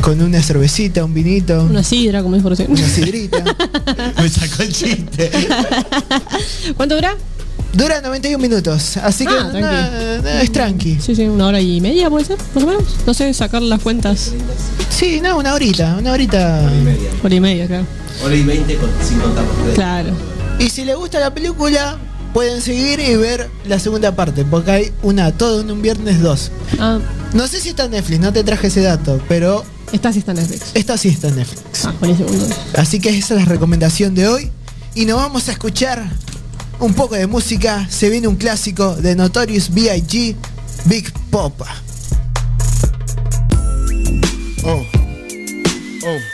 [0.04, 2.70] Con una cervecita, un vinito, Una sidra, como dijo recién.
[2.70, 3.42] una sidrita.
[4.20, 5.30] Me sacó el chiste.
[6.76, 7.16] ¿Cuánto dura?
[7.72, 10.28] Dura 91 minutos, así que Ah, tranqui.
[10.42, 10.98] es tranqui.
[11.00, 12.84] Sí, sí, una hora y media puede ser, más o menos.
[13.06, 14.32] No sé, sacar las cuentas.
[14.90, 16.60] Sí, no, una horita, una horita.
[17.22, 17.84] Hora y media, claro.
[18.24, 19.44] Hora y 20 con, sin contar.
[19.74, 20.10] Claro.
[20.60, 21.96] Y si les gusta la película,
[22.32, 26.50] pueden seguir y ver la segunda parte, porque hay una, todo en un viernes 2.
[26.78, 26.98] Ah,
[27.34, 30.30] No sé si está en Netflix, no te traje ese dato, pero esta sí está
[30.30, 30.70] en Netflix.
[30.74, 31.84] esta sí está en Netflix.
[31.84, 32.28] Ah, buenísimo.
[32.76, 34.50] Así que esa es la recomendación de hoy.
[34.94, 36.08] Y nos vamos a escuchar
[36.78, 37.88] un poco de música.
[37.90, 40.36] Se viene un clásico de Notorious B.I.G.
[40.84, 41.66] Big Popa.
[44.64, 44.82] Oh.
[46.06, 46.33] Oh.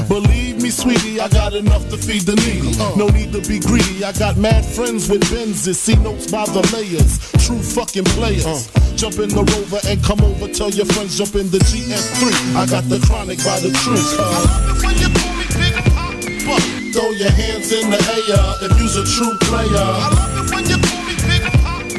[0.07, 2.71] Believe me, sweetie, I got enough to feed the needy.
[2.97, 4.03] No need to be greedy.
[4.03, 5.75] I got mad friends with Benzes.
[5.75, 7.19] See notes by the layers.
[7.45, 8.71] True fucking players.
[8.95, 10.47] Jump in the rover and come over.
[10.53, 12.55] Tell your friends jump in the GS3.
[12.55, 14.05] I got the chronic by the truth.
[14.19, 16.61] I love it when you call me Big Papa.
[16.93, 19.73] Throw your hands in the air if you's a true player.
[19.73, 21.89] I love it when you call me Big Papa.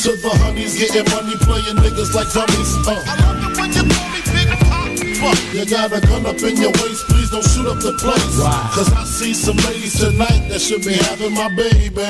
[0.00, 2.72] To the honeys getting money, playing niggas like dummies.
[2.88, 2.96] Uh.
[3.04, 4.70] I love it when you call me Big Papa.
[5.52, 8.38] You got a gun up in your waist, please don't shoot up the place.
[8.74, 12.02] Cause I see some ladies tonight that should be having my baby.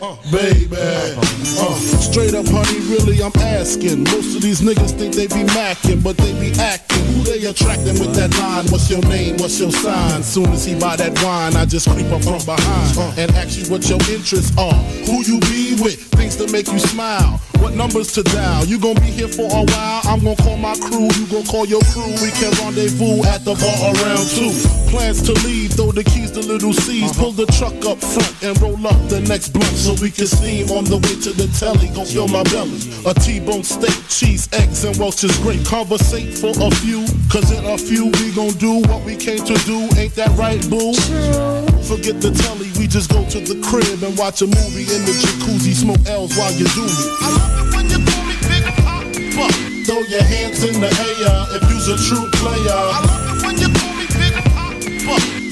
[0.00, 0.76] Uh, baby.
[0.76, 4.04] Uh, straight up, honey, really, I'm asking.
[4.04, 7.04] Most of these niggas think they be macking, but they be acting.
[7.16, 8.66] Who they attracting with that line?
[8.68, 9.38] What's your name?
[9.38, 10.22] What's your sign?
[10.22, 13.70] Soon as he buy that wine, I just creep up from behind and ask you
[13.72, 14.74] what your interests are.
[15.08, 16.17] Who you be with?
[16.18, 17.38] Things to make you smile.
[17.62, 18.64] What numbers to dial?
[18.66, 20.00] You gon' be here for a while.
[20.04, 21.06] I'm gon' call my crew.
[21.14, 22.10] You gon' call your crew.
[22.18, 24.52] We can rendezvous at the bar around two.
[24.90, 25.72] Plans to leave.
[25.72, 27.16] Throw the keys to little C's.
[27.16, 30.70] Pull the truck up front and roll up the next blunt so we can steam
[30.70, 31.88] on the way to the telly.
[31.94, 32.78] Gon' fill my belly.
[33.06, 35.64] A T-bone steak, cheese, eggs, and Welch's grape.
[35.64, 37.06] Conversate for a few.
[37.30, 39.86] Cause in a few we gon' do what we came to do.
[39.96, 41.67] Ain't that right, boo?
[41.84, 42.68] Forget the telly.
[42.78, 45.72] We just go to the crib and watch a movie in the jacuzzi.
[45.74, 47.04] Smoke L's while you do me.
[47.22, 49.48] I love it when you call me Big Papa.
[49.86, 52.76] Throw your hands in the air if you's a true player.
[52.76, 54.74] I love it when you call me Big Papa.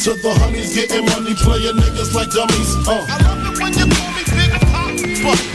[0.04, 2.72] To the honeys getting money, playing niggas like dummies.
[2.84, 3.04] Uh.
[3.08, 4.76] I love it when you call me Big Papa.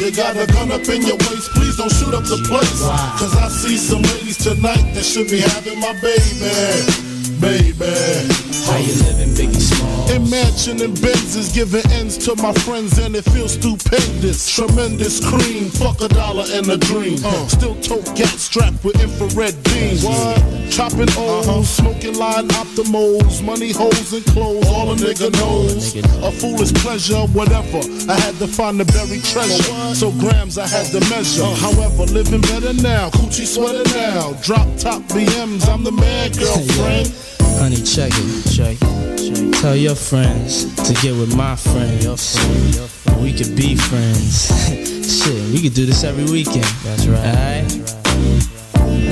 [0.01, 2.81] You got a gun up in your waist, please don't shoot up the place.
[3.21, 7.10] Cause I see some ladies tonight that should be having my baby.
[7.41, 8.29] Baby.
[8.69, 10.11] How you living, Biggie Small?
[10.11, 14.47] In mansion and Benzes, giving ends to my friends, and it feels stupendous.
[14.47, 17.17] Tremendous cream, fuck a dollar and a dream.
[17.25, 20.05] Uh, still tote gat strapped with infrared beams.
[20.05, 20.37] What?
[20.69, 25.95] Chopping O's, smoking line optimals, money holes and clothes, all a nigga knows.
[26.23, 27.81] A foolish pleasure, whatever.
[28.07, 31.49] I had to find the buried treasure, so grams I had to measure.
[31.57, 34.33] However, living better now, coochie sweater now.
[34.43, 37.30] Drop top BMs, I'm the man, girlfriend.
[37.61, 39.53] Honey, check it, check it.
[39.61, 42.01] Tell your friends to get with my friend.
[42.01, 43.21] Your friend, your friend.
[43.21, 44.49] We could be friends.
[45.05, 46.65] Shit, we could do this every weekend.
[46.81, 47.21] That's right.
[47.21, 47.69] Alright?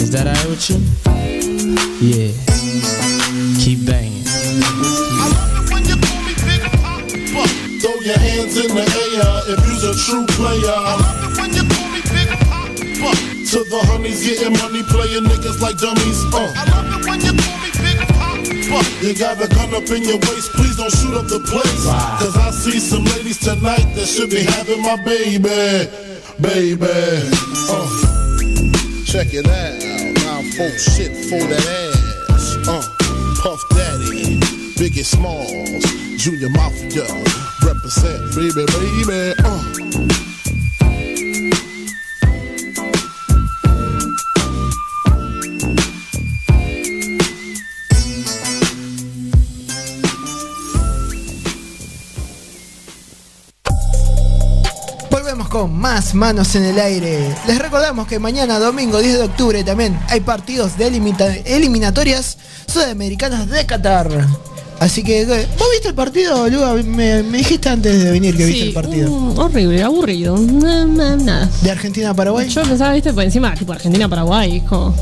[0.01, 0.81] Is that alright with you?
[2.01, 2.33] Yeah.
[3.61, 4.25] Keep banging.
[4.25, 7.05] I love it when you call me Big Papa.
[7.85, 10.73] Throw your hands in the air if you's a true player.
[10.73, 13.13] I love it when you call me Big Papa.
[13.13, 16.25] To the honeys getting money, playing niggas like dummies.
[16.33, 16.49] Uh.
[16.57, 17.48] I love it when you
[18.69, 21.85] You got a gun up in your waist, please don't shoot up the place.
[22.21, 25.89] Cause I see some ladies tonight that should be having my baby.
[26.39, 26.85] Baby.
[27.65, 27.89] Uh.
[29.05, 29.73] Check it out.
[30.21, 31.65] Now folks shit for that
[32.29, 32.57] ass.
[32.67, 32.85] Uh.
[33.41, 34.37] Puff Daddy,
[34.77, 35.83] Biggie Smalls,
[36.21, 37.07] Junior Mafia,
[37.65, 39.33] represent baby, baby.
[39.43, 40.28] Uh.
[55.79, 57.33] Más manos en el aire.
[57.47, 60.87] Les recordamos que mañana, domingo 10 de octubre, también hay partidos de
[61.45, 62.37] eliminatorias
[62.67, 64.09] sudamericanas de Qatar.
[64.79, 66.73] Así que, eh, ¿vos viste el partido, Luga?
[66.75, 69.09] Me, me dijiste antes de venir que viste el partido.
[69.11, 70.37] mm, horrible, aburrido.
[70.37, 71.49] Na- na- Nada.
[71.61, 72.47] ¿De Argentina a Paraguay?
[72.47, 74.93] Yo pensaba, viste, por encima, tipo Argentina-Paraguay, como.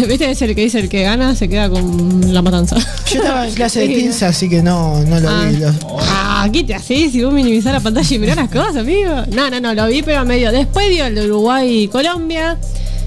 [0.08, 0.30] ¿Viste?
[0.30, 2.76] Es el que dice el que gana se queda con la matanza.
[3.10, 5.46] Yo estaba en clase de pinza, así que no, no lo Ah.
[5.50, 5.56] vi.
[5.56, 9.10] Lo- Ah, ¿qué te haces si vos minimizás la pantalla y mirás las cosas, amigo?
[9.32, 10.50] No, no, no, lo vi, pero a medio.
[10.52, 12.56] Después dio el de Uruguay y Colombia.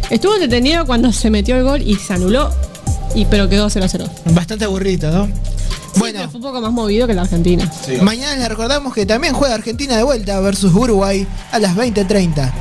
[0.09, 2.51] Estuvo detenido cuando se metió el gol y se anuló.
[3.15, 4.07] Y pero quedó 0-0.
[4.33, 5.29] Bastante aburrido, ¿no?
[5.97, 6.27] Bueno.
[6.29, 7.71] Fue un poco más movido que la Argentina.
[8.01, 12.51] Mañana les recordamos que también juega Argentina de vuelta versus Uruguay a las 20.30.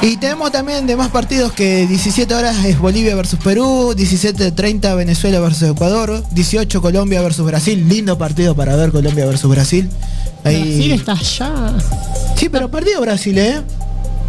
[0.00, 5.40] Y tenemos también de más partidos que 17 horas es Bolivia versus Perú, 17.30 Venezuela
[5.40, 9.90] versus Ecuador, 18 Colombia versus Brasil, lindo partido para ver Colombia versus Brasil.
[10.44, 11.74] Brasil está allá.
[12.36, 13.60] Sí, pero perdió Brasil, ¿eh?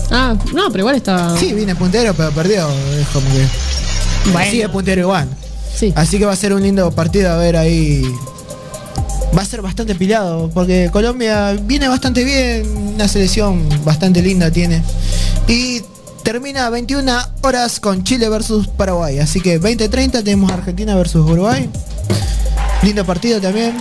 [0.09, 1.37] Ah, no, pero igual está.
[1.37, 2.67] Sí, viene puntero, pero perdió.
[2.99, 4.31] Es como que.
[4.31, 4.51] Bueno.
[4.51, 5.27] Sigue puntero igual.
[5.75, 5.93] Sí.
[5.95, 8.01] Así que va a ser un lindo partido a ver ahí.
[9.37, 14.81] Va a ser bastante pilado, porque Colombia viene bastante bien, una selección bastante linda tiene.
[15.49, 15.81] Y
[16.23, 19.17] termina a 21 horas con Chile versus Paraguay.
[19.17, 21.67] Así que 20-30 tenemos Argentina versus Uruguay.
[22.83, 23.75] Lindo partido también.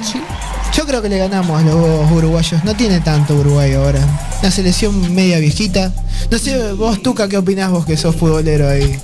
[0.75, 2.65] Yo creo que le ganamos a los uruguayos.
[2.65, 4.01] No tiene tanto Uruguay ahora.
[4.41, 5.93] Una selección media viejita.
[6.31, 8.99] No sé, vos, Tuca, ¿qué opinás vos que sos futbolero ahí?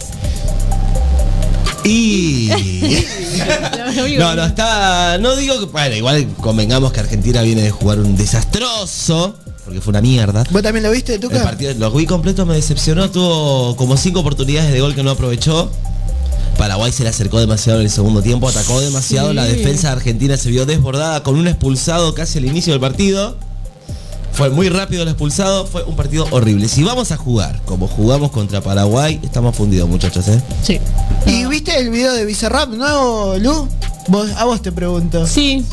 [1.85, 2.51] Y.
[4.19, 5.19] No, no, está.
[5.19, 5.67] No digo que.
[5.67, 9.37] Bueno, igual convengamos que Argentina viene de jugar un desastroso.
[9.65, 10.45] Porque fue una mierda.
[10.51, 11.39] ¿Vos también lo viste, Tuca?
[11.39, 13.11] El partido lo vi completo, me decepcionó.
[13.11, 15.71] Tuvo como cinco oportunidades de gol que no aprovechó.
[16.59, 19.31] Paraguay se le acercó demasiado en el segundo tiempo, atacó demasiado.
[19.31, 19.35] Sí.
[19.35, 23.37] La defensa argentina se vio desbordada con un expulsado casi al inicio del partido.
[24.33, 26.69] Fue muy rápido el expulsado, fue un partido horrible.
[26.69, 30.43] Si vamos a jugar como jugamos contra Paraguay, estamos fundidos, muchachos, ¿eh?
[30.63, 30.81] Sí.
[31.27, 33.69] ¿Y viste el video de Bizarrap nuevo, Lu?
[34.09, 35.27] Vos, a vos te pregunto.
[35.27, 35.65] Sí.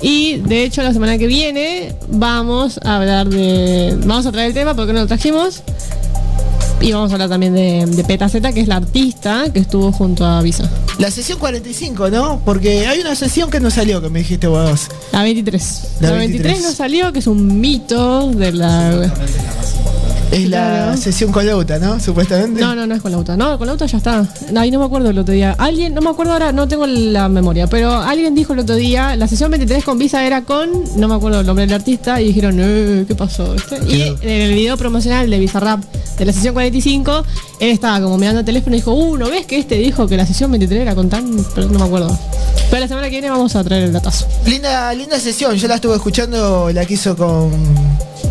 [0.00, 3.96] Y de hecho la semana que viene vamos a hablar de.
[4.04, 5.62] Vamos a traer el tema porque no lo trajimos.
[6.80, 9.92] Y vamos a hablar también de, de Peta Z, que es la artista que estuvo
[9.92, 10.70] junto a Visa.
[10.98, 12.40] La sesión 45, ¿no?
[12.44, 14.88] Porque hay una sesión que no salió, que me dijiste vos.
[15.12, 15.82] La 23.
[16.00, 19.10] La La 23, 23 no salió, que es un mito de la.
[20.30, 22.00] Es la sesión con Lauta, ¿no?
[22.00, 22.60] Supuestamente.
[22.60, 23.36] No, no, no es con la auto.
[23.36, 24.26] No, con la auto ya está.
[24.56, 25.54] Ahí no me acuerdo el otro día.
[25.58, 29.16] Alguien, no me acuerdo ahora, no tengo la memoria, pero alguien dijo el otro día,
[29.16, 32.28] la sesión 23 con Visa era con, no me acuerdo el nombre del artista, y
[32.28, 33.52] dijeron, eh, ¿qué pasó?
[33.52, 33.78] ¿Viste?
[33.88, 35.82] Y en el video promocional de Bizarrap
[36.18, 37.24] de la sesión 45,
[37.60, 40.16] él estaba como mirando el teléfono y dijo, uh, ¿no ves que este dijo que
[40.16, 42.18] la sesión 23 era con tan, pero no me acuerdo.
[42.70, 44.26] Pero la semana que viene vamos a traer el datazo.
[44.44, 45.56] Linda, linda sesión.
[45.56, 47.50] Yo la estuve escuchando, la que hizo con.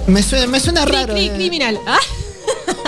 [0.07, 1.13] Me suena, me suena raro.
[1.13, 1.31] cri, eh.
[1.35, 1.79] criminal.
[1.87, 1.97] Ah,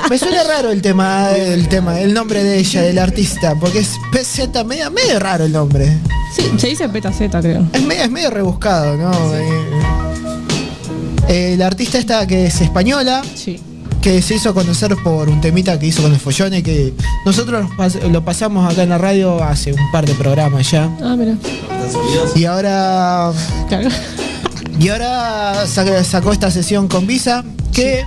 [0.09, 3.91] Me suena raro el tema, el tema, el nombre de ella, del artista, porque es
[4.13, 5.97] PZ, medio, medio raro el nombre.
[6.35, 7.65] sí, se dice peta Z, creo.
[7.73, 9.11] Es medio, es medio rebuscado, ¿no?
[9.35, 9.69] Eh,
[11.29, 13.59] eh, la artista esta que es española, Sí.
[14.01, 16.93] que se hizo conocer por un temita que hizo con el Follone, que
[17.25, 17.67] nosotros
[18.09, 20.85] lo pasamos acá en la radio hace un par de programas ya.
[21.03, 21.35] Ah, mira.
[22.35, 23.31] Y ahora.
[23.67, 23.89] Claro.
[24.79, 28.03] Y ahora sacó esta sesión con Visa que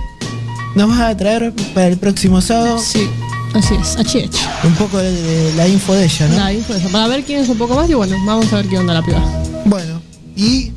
[0.75, 3.07] nos va a traer para el próximo sábado Sí,
[3.53, 4.65] así es, HH.
[4.67, 6.35] un poco de, de la info de ella, ¿no?
[6.37, 8.57] La info de esa, Para ver quién es un poco más y bueno, vamos a
[8.57, 9.21] ver qué onda la piba.
[9.65, 10.01] Bueno,
[10.35, 10.71] y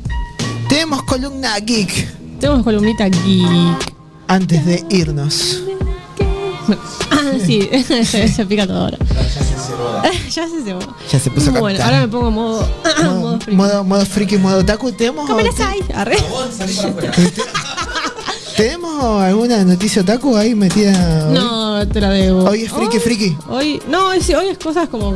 [0.67, 3.93] tenemos columna geek Tenemos columnita geek.
[4.27, 5.61] antes de irnos.
[7.11, 7.69] Ah, sí,
[8.03, 8.97] se pica todo ahora.
[10.29, 10.79] ya se cebó.
[11.11, 11.93] Ya se puso a Bueno, cantar.
[11.93, 12.67] ahora me pongo modo.
[13.03, 13.55] modo, modo friki.
[13.57, 14.91] modo, modo friki, modo otaku.
[14.91, 15.29] ¿Tenemos.
[18.55, 21.27] ¿Tenemos alguna noticia otaku ahí metida?
[21.27, 21.33] hoy?
[21.33, 22.45] No, te la debo.
[22.45, 23.37] Hoy es friki, Hoy- friki.
[23.49, 25.13] Hoy, no, es- hoy es cosas como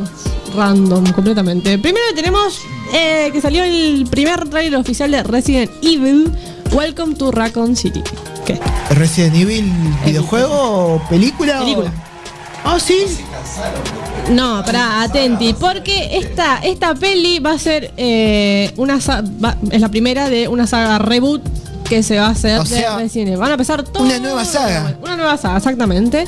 [0.54, 1.78] random, completamente.
[1.78, 2.58] Primero tenemos
[2.92, 6.30] eh, que salió el primer trailer oficial de Resident Evil.
[6.72, 8.02] Welcome to Raccoon City.
[8.44, 8.60] ¿Qué?
[8.90, 9.72] ¿Resident Evil
[10.04, 10.54] videojuego
[10.96, 11.60] o película?
[11.60, 11.92] Película.
[12.62, 13.06] Ah, sí.
[14.30, 19.80] No, pará, atenti, porque esta, esta peli va a ser eh, una sa- va- es
[19.80, 21.42] la primera de una saga reboot
[21.88, 23.40] que se va a hacer O de sea, Resident Evil.
[23.40, 24.96] Van a empezar todo una nueva saga.
[25.02, 26.24] Una nueva saga, exactamente.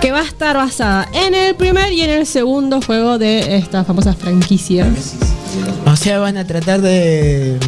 [0.00, 3.82] Que va a estar basada en el primer y en el segundo juego de esta
[3.82, 4.86] famosa franquicia.
[5.86, 7.58] O sea, van a tratar de,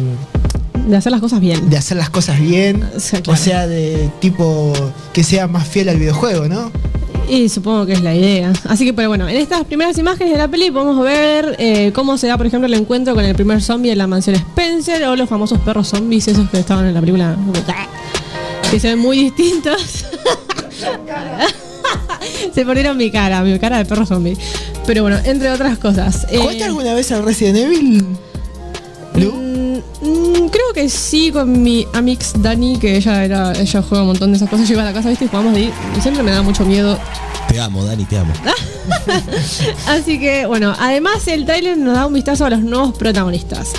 [0.87, 1.69] De hacer las cosas bien.
[1.69, 2.89] de hacer las cosas bien.
[2.97, 3.39] Sí, O claro.
[3.41, 4.71] sea, de tipo
[5.11, 6.71] que sea más fiel al videojuego, ¿no?
[7.29, 8.51] Y supongo que es la idea.
[8.67, 12.17] Así que, pero bueno, en estas primeras imágenes de la peli podemos ver eh, cómo
[12.17, 15.15] se da, por ejemplo, el encuentro con el primer zombie en la mansión Spencer o
[15.15, 17.35] los famosos perros zombies, esos que estaban en la película.
[18.71, 20.05] Que se ven muy distintos.
[22.53, 24.35] se ponieron mi cara, mi cara de perro zombie.
[24.87, 26.25] Pero bueno, entre otras cosas.
[26.31, 28.05] eh, ¿Jugaste alguna vez al Resident Evil?
[29.13, 34.31] Mm, creo que sí con mi amix Dani, que ella era, ella juega un montón
[34.31, 34.67] de esas cosas.
[34.67, 35.73] Yo iba a la casa, viste, y jugamos de ahí.
[35.97, 36.97] Y siempre me da mucho miedo
[37.47, 38.33] Te amo, Dani, te amo.
[39.87, 43.71] Así que, bueno, además el tráiler nos da un vistazo a los nuevos protagonistas.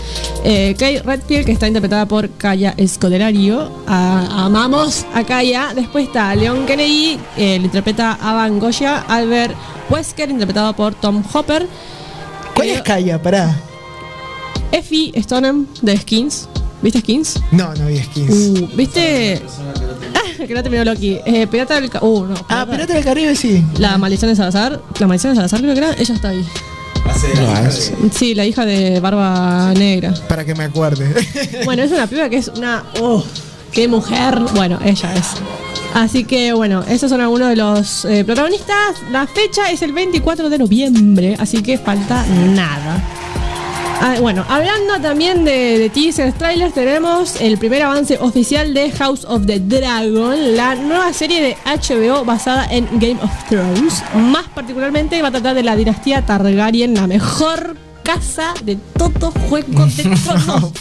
[0.44, 3.70] Eh, Kay Redfield, que está interpretada por Kaya Escodelario.
[3.86, 5.72] A- amamos a Kaya.
[5.74, 9.04] Después está Leon Kennedy, eh, le interpreta a Van Goya.
[9.08, 9.54] Albert
[9.88, 11.66] Wesker, interpretado por Tom Hopper.
[12.54, 13.20] ¿Cuál Eh, es Kaya?
[13.22, 13.54] Pará.
[14.72, 16.48] Effie Stonem, de Skins.
[16.82, 17.40] ¿Viste Skins?
[17.52, 18.30] No, no vi skins.
[18.30, 19.42] Uh, ¿Viste?
[20.14, 21.18] Ah, que no terminó Loki.
[21.26, 21.90] Eh, Pirata del...
[21.90, 22.34] Ca- Uh, no.
[22.48, 23.62] ah, Pirata del Caribe sí.
[23.78, 24.80] La maldición de Salazar.
[24.98, 25.92] La maldición de Salazar creo que era.
[25.98, 26.44] Ella está ahí.
[27.36, 30.14] No, Sí, la hija de Barba Negra.
[30.28, 31.12] para que me acuerde.
[31.64, 32.84] Bueno, es una piba que es una.
[33.00, 33.22] ¡Oh!
[33.72, 34.38] ¡Qué mujer!
[34.54, 35.26] Bueno, ella es.
[35.94, 38.96] Así que bueno, esos son algunos de los eh, protagonistas.
[39.10, 43.02] La fecha es el 24 de noviembre, así que falta nada.
[44.02, 49.26] Ah, bueno, hablando también de, de teasers, trailers, tenemos el primer avance oficial de House
[49.26, 54.02] of the Dragon, la nueva serie de HBO basada en Game of Thrones.
[54.14, 59.84] Más particularmente va a tratar de la dinastía Targaryen, la mejor casa de todo juego
[59.84, 60.72] de tronos.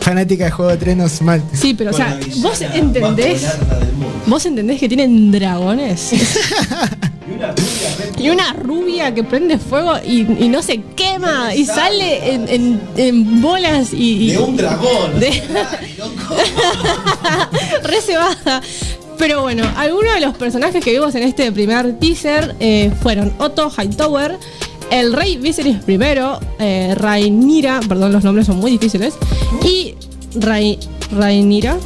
[0.00, 1.40] Fanática de Juego de Trenos mal.
[1.52, 3.46] Sí, pero o sea, vos entendés.
[4.26, 6.10] ¿Vos entendés que tienen dragones?
[8.18, 12.80] Y una rubia que prende fuego y, y no se quema y sale en, en-
[12.96, 14.28] en bolas y.
[14.28, 15.20] y- De un dragón.
[15.20, 15.30] de-
[17.82, 18.60] Re cebada.
[19.18, 23.70] Pero bueno, algunos de los personajes que vimos en este primer teaser eh, fueron Otto
[23.70, 24.38] Hightower,
[24.90, 25.98] el rey Viserys I,
[26.58, 29.14] eh, Rhaenyra, perdón, los nombres son muy difíciles,
[29.64, 29.94] y
[30.34, 30.78] Rhae-
[31.12, 31.78] Rhaenyra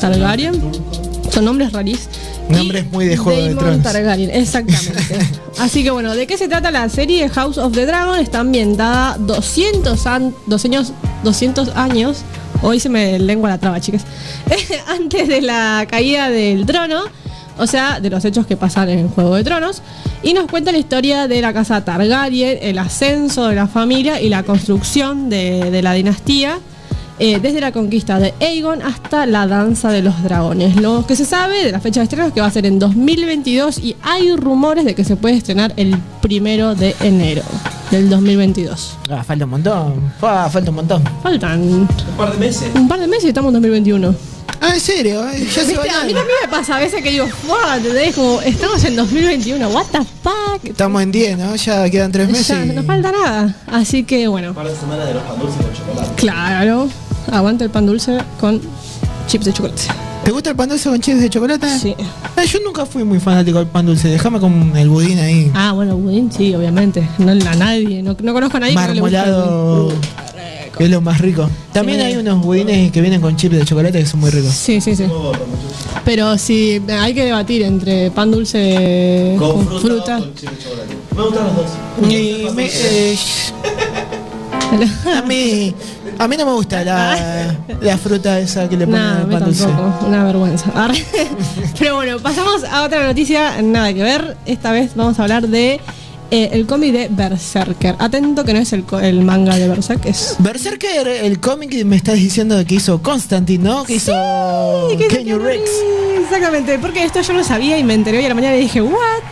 [0.00, 0.54] Targaryen.
[1.38, 2.08] Son nombres rarísimos.
[2.48, 3.82] Nombres muy de Juego de Daemon Tronos.
[3.84, 5.18] Targaryen, exactamente.
[5.60, 8.18] Así que bueno, ¿de qué se trata la serie House of the Dragon?
[8.18, 12.18] Está ambientada 200, an- 200, 200 años.
[12.62, 14.02] Hoy se me lengua la traba, chicas.
[14.88, 17.02] Antes de la caída del trono.
[17.60, 19.82] O sea, de los hechos que pasan en Juego de Tronos.
[20.22, 24.28] Y nos cuenta la historia de la casa Targaryen, el ascenso de la familia y
[24.28, 26.58] la construcción de, de la dinastía.
[27.18, 30.76] Eh, desde la conquista de Aegon hasta la danza de los dragones.
[30.76, 32.78] Lo que se sabe de la fecha de estreno es que va a ser en
[32.78, 37.42] 2022 y hay rumores de que se puede estrenar el primero de enero
[37.90, 38.96] del 2022.
[39.10, 40.12] Ah, falta un montón.
[40.22, 41.02] Ah, falta un montón.
[41.22, 42.70] Faltan Un par de meses.
[42.74, 44.14] un par de meses y estamos en 2021.
[44.60, 47.28] Ah, en serio, eh, ya se A mí también me pasa a veces que digo,
[47.76, 48.12] ¿entendés?
[48.16, 50.64] Como, estamos en 2021, what the fuck.
[50.64, 51.54] Estamos en 10, ¿no?
[51.54, 52.48] Ya quedan 3 meses.
[52.48, 53.54] Ya, y- no falta nada.
[53.68, 56.14] Así que bueno, Un par de semanas de los pan dulces con chocolate.
[56.16, 56.88] claro.
[57.32, 58.60] Aguanta el pan dulce con
[59.26, 59.82] chips de chocolate.
[60.24, 61.78] ¿Te gusta el pan dulce con chips de chocolate?
[61.78, 61.94] Sí.
[62.36, 64.08] Ah, yo nunca fui muy fanático del pan dulce.
[64.08, 65.50] Déjame con el budín ahí.
[65.54, 67.08] Ah, bueno, budín, sí, obviamente.
[67.18, 69.92] No a nadie, no, no conozco a nadie que no le guste el Marmolado.
[70.76, 71.48] que es lo más rico.
[71.72, 72.06] También Sí.
[72.06, 74.52] hay unos budines que vienen con chips de chocolate que son muy ricos.
[74.52, 75.04] Sí, sí, sí.
[76.04, 80.18] Pero sí, hay que debatir entre pan dulce con, fruta.
[80.18, 80.96] con chile de chocolate.
[81.16, 81.66] Me gustan los dos.
[82.12, 83.16] Y me- eh,
[85.16, 85.74] a mí
[86.18, 89.44] a mí no me gusta la, la fruta esa que le ponen a al pan
[89.44, 89.66] dulce.
[90.06, 90.72] una vergüenza.
[91.78, 94.36] Pero bueno, pasamos a otra noticia, nada que ver.
[94.46, 95.80] Esta vez vamos a hablar de
[96.30, 97.94] eh, el cómic de Berserker.
[97.98, 98.84] Atento que no es el,
[99.22, 103.84] manga de Berserk, es Berserker, el cómic que me estás diciendo que hizo Constantine, ¿no?
[103.84, 104.12] Que hizo
[104.98, 105.70] ¿Qué es Kenny Rex.
[106.20, 108.82] Exactamente, porque esto yo no sabía y me enteré hoy a la mañana y dije,
[108.82, 109.22] ¿what?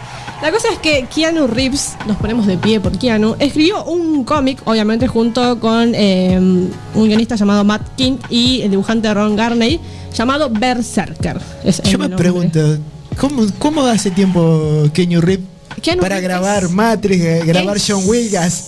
[0.43, 4.61] La cosa es que Keanu Reeves, nos ponemos de pie por Keanu, escribió un cómic,
[4.67, 9.81] obviamente junto con eh, un guionista llamado Matt King y el dibujante Ron Garney,
[10.15, 11.41] llamado Berserker.
[11.65, 12.19] Es Yo me nombre.
[12.19, 12.79] pregunto,
[13.19, 15.47] ¿cómo, cómo hace tiempo Kenny Reeves
[15.83, 18.03] Keanu para grabar es- Matrix, eh, grabar es- John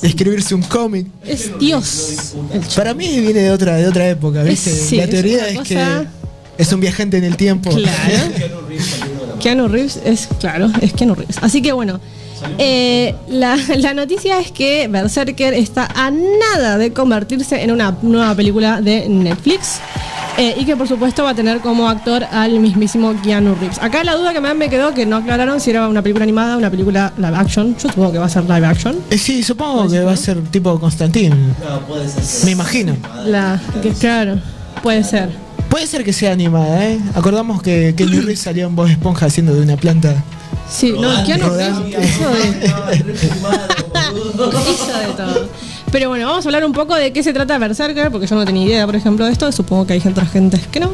[0.03, 1.07] escribirse un cómic?
[1.27, 2.35] Es Dios.
[2.75, 4.71] Para mí viene de otra, de otra época, ¿viste?
[4.71, 7.71] Sí, La teoría es, cosa- que es un viajante en el tiempo.
[7.71, 7.89] Claro.
[9.41, 11.39] Keanu Reeves es, claro, es Keanu Reeves.
[11.41, 12.01] Así que bueno,
[12.59, 18.35] eh, la, la noticia es que Berserker está a nada de convertirse en una nueva
[18.35, 19.81] película de Netflix.
[20.37, 23.79] eh, y que por supuesto va a tener como actor al mismísimo Keanu Reeves.
[23.83, 26.55] Acá la duda que me, me quedó que no aclararon si era una película animada
[26.55, 27.75] o una película live action.
[27.77, 28.97] Yo supongo que va a ser live action.
[29.11, 31.35] Eh, sí, supongo que va a ser tipo Constantine.
[31.35, 32.45] No, puede ser.
[32.45, 32.97] Me imagino.
[33.27, 34.39] La, que, claro,
[34.81, 35.29] puede ser.
[35.79, 36.99] Puede ser que sea animada, ¿eh?
[37.15, 40.25] Acordamos que Kenny Reeves salió en Voz Esponja haciendo de una planta.
[40.69, 41.69] Sí, no, hizo de,
[42.05, 42.29] hizo
[44.99, 45.49] de todo.
[45.93, 48.45] Pero bueno, vamos a hablar un poco de qué se trata Berserker, porque yo no
[48.45, 49.53] tenía idea, por ejemplo, de esto.
[49.53, 50.91] Supongo que hay gente, otra gente que no.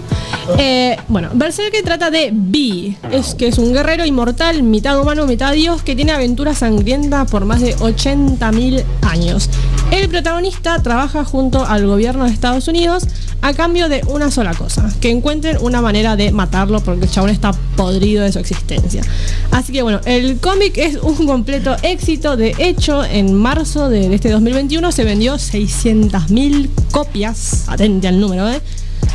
[0.59, 5.55] Eh, bueno, Berserker trata de Vi, es que es un guerrero inmortal, mitad humano, mitad
[5.55, 9.49] dios, que tiene aventuras sangrientas por más de 80.000 años.
[9.91, 13.09] El protagonista trabaja junto al gobierno de Estados Unidos
[13.45, 17.28] a cambio de una sola cosa, que encuentren una manera de matarlo porque el chabón
[17.28, 19.03] está podrido de su existencia.
[19.51, 24.30] Así que bueno, el cómic es un completo éxito, de hecho en marzo de este
[24.30, 28.62] 2021 se vendió 600.000 copias, atente al número, ¿eh?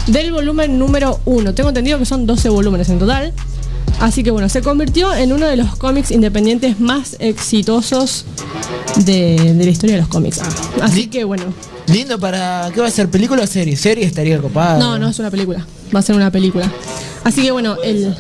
[0.06, 1.56] del volumen número 1.
[1.56, 3.34] Tengo entendido que son 12 volúmenes en total.
[4.00, 8.26] Así que bueno, se convirtió en uno de los cómics independientes más exitosos
[8.98, 10.40] de, de la historia de los cómics.
[10.82, 11.46] Así que bueno,
[11.92, 12.70] Lindo para.
[12.74, 13.10] ¿Qué va a ser?
[13.10, 13.76] ¿Película o serie?
[13.76, 14.78] Serie estaría copada.
[14.80, 15.66] no, no es una película.
[15.94, 16.72] Va a ser una película.
[17.24, 18.16] Así que bueno, el.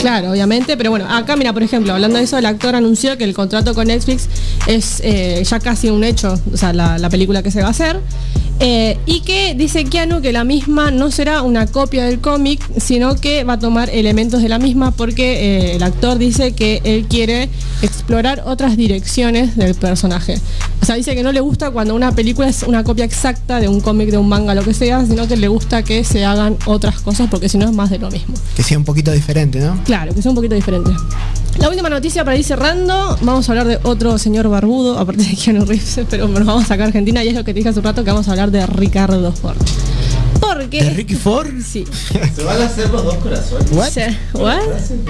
[0.00, 3.24] Claro, obviamente, pero bueno, acá mira, por ejemplo, hablando de eso, el actor anunció que
[3.24, 4.28] el contrato con Netflix
[4.66, 8.00] es eh, ya casi un hecho, o sea, la película que se va a hacer.
[8.60, 13.16] Eh, y que dice Keanu que la misma no será una copia del cómic, sino
[13.16, 17.06] que va a tomar elementos de la misma porque eh, el actor dice que él
[17.08, 17.48] quiere
[17.82, 20.40] explorar otras direcciones del personaje.
[20.80, 23.68] O sea, dice que no le gusta cuando una película es una copia exacta de
[23.68, 26.56] un cómic, de un manga, lo que sea, sino que le gusta que se hagan
[26.66, 28.34] otras cosas porque si no es más de lo mismo.
[28.56, 29.78] Que sea un poquito diferente, ¿no?
[29.84, 30.90] Claro, que sea un poquito diferente.
[31.58, 35.36] La última noticia para ir cerrando, vamos a hablar de otro señor barbudo, aparte de
[35.36, 37.68] Keanu Reeves, pero nos vamos a sacar a Argentina y es lo que te dije
[37.68, 39.56] hace un rato que vamos a hablar de Ricardo Ford.
[40.40, 40.82] Porque...
[40.82, 41.48] ¿De Ricky Ford?
[41.64, 41.84] Sí.
[42.34, 43.70] Se van a hacer los dos corazones.
[43.72, 43.90] ¿What?
[43.90, 44.58] Se- ¿What?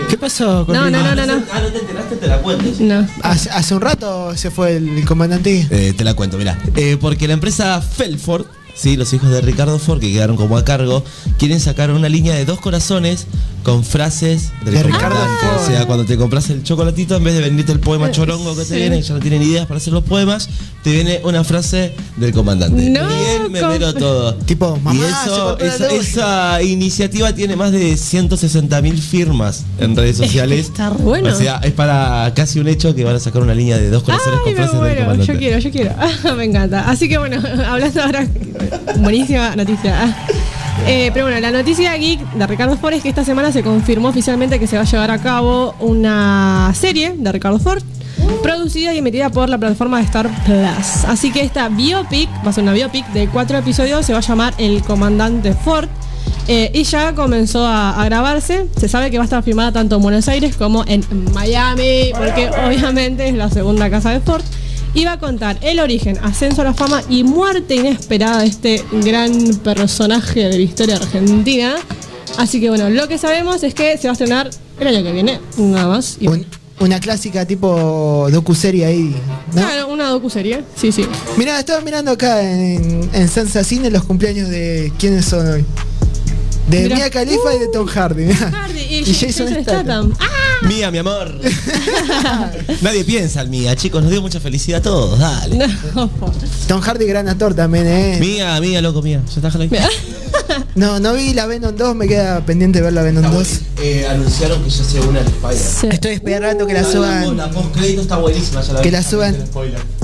[0.09, 0.93] ¿Qué pasó con No, Ricky?
[0.99, 1.45] no, no, no, no.
[1.53, 2.65] Ah, no te enteraste, te la cuento.
[2.77, 2.85] sí.
[2.85, 3.07] No.
[3.23, 5.67] Hace, hace un rato se fue el comandante.
[5.71, 6.59] Eh, te la cuento, mirá.
[6.77, 10.65] Eh, porque la empresa Felford, sí, los hijos de Ricardo Ford, que quedaron como a
[10.65, 11.03] cargo,
[11.39, 13.27] quieren sacar una línea de dos corazones
[13.63, 15.17] con frases del De Ricardo.
[15.63, 18.65] O sea, cuando te compras el chocolatito, en vez de venirte el poema chorongo que
[18.65, 18.71] Sí.
[18.71, 20.49] te viene, y ya no tienen ideas para hacer los poemas,
[20.83, 22.91] te viene una frase del comandante.
[22.91, 24.35] No, Bien, me com- mero todo.
[24.35, 30.67] Tipo, mamá, y eso, esa, iniciativa tiene más de 160 mil firmas en redes sociales.
[30.67, 31.29] Está bueno.
[31.29, 34.03] O sea, es para casi un hecho que van a sacar una línea de dos
[34.03, 35.33] corazones Ay, con me frases del comandante.
[35.33, 35.95] yo quiero, yo quiero.
[36.37, 36.91] Me encanta.
[36.91, 37.37] Así que bueno,
[37.67, 38.27] hablando ahora,
[38.99, 40.17] buenísima noticia.
[40.87, 44.09] Eh, pero bueno, la noticia geek de Ricardo Ford es que esta semana se confirmó
[44.09, 47.83] oficialmente que se va a llevar a cabo una serie de Ricardo Ford.
[48.43, 51.05] producida y emitida por la plataforma de Star Plus.
[51.07, 54.23] Así que esta biopic, va a ser una biopic de cuatro episodios, se va a
[54.23, 55.89] llamar El Comandante Ford.
[56.49, 58.67] Eh, y ya comenzó a, a grabarse.
[58.77, 62.51] Se sabe que va a estar filmada tanto en Buenos Aires como en Miami, porque
[62.67, 64.43] obviamente es la segunda casa de Ford.
[64.95, 68.85] Y va a contar el origen, ascenso a la fama y muerte inesperada de este
[68.93, 69.33] gran
[69.65, 71.77] personaje de la historia argentina.
[72.39, 75.13] Así que bueno, lo que sabemos es que se va a estrenar el año que
[75.13, 76.17] viene, nada más.
[76.21, 76.29] Y
[76.81, 79.15] una clásica tipo docuserie ahí.
[79.55, 79.63] ¿no?
[79.63, 80.65] Claro, una docuserie.
[80.75, 81.07] Sí, sí.
[81.37, 85.65] Mirá, estaba mirando acá en, en Sansa Cine los cumpleaños de quiénes son hoy.
[86.73, 86.97] De Mirá.
[86.97, 88.25] Mia Khalifa y de Tom Hardy.
[88.25, 88.51] mirá.
[88.53, 89.63] Hardy y, Y Jason Jason Statham.
[89.63, 90.15] Statham.
[90.21, 90.67] ¡Ah!
[90.67, 91.39] Mía, mi amor.
[92.83, 94.03] Nadie piensa en Mía, chicos.
[94.03, 95.19] Nos dio mucha felicidad a todos.
[95.19, 95.59] Dale.
[95.95, 96.11] No.
[96.69, 98.17] Tom Hardy, gran actor también, ¿eh?
[98.21, 99.21] Mía, mía, loco, mía.
[99.43, 99.89] Ya está.
[100.75, 103.49] No, no vi la Venom 2, me queda pendiente ver la Venom 2.
[103.83, 105.59] Eh, anunciaron que ya se une al Spider.
[105.59, 105.87] Sí.
[105.91, 108.63] Estoy esperando que la La suban post crédito está buenísima.
[108.63, 108.97] Ya la Que vi.
[108.97, 109.37] la suban.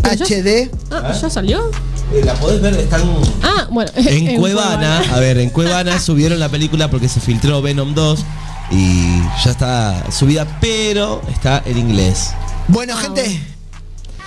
[0.02, 0.70] HD.
[0.90, 1.70] Ah, ¿ya salió?
[2.12, 3.02] Eh, la podés ver, están
[3.42, 3.90] Ah, bueno.
[3.96, 5.02] en Cuevana.
[5.12, 8.24] A ver, en Cuevana subieron la película porque se filtró Venom 2
[8.70, 12.30] y ya está subida, pero está en inglés.
[12.68, 13.40] Bueno, Ah, gente,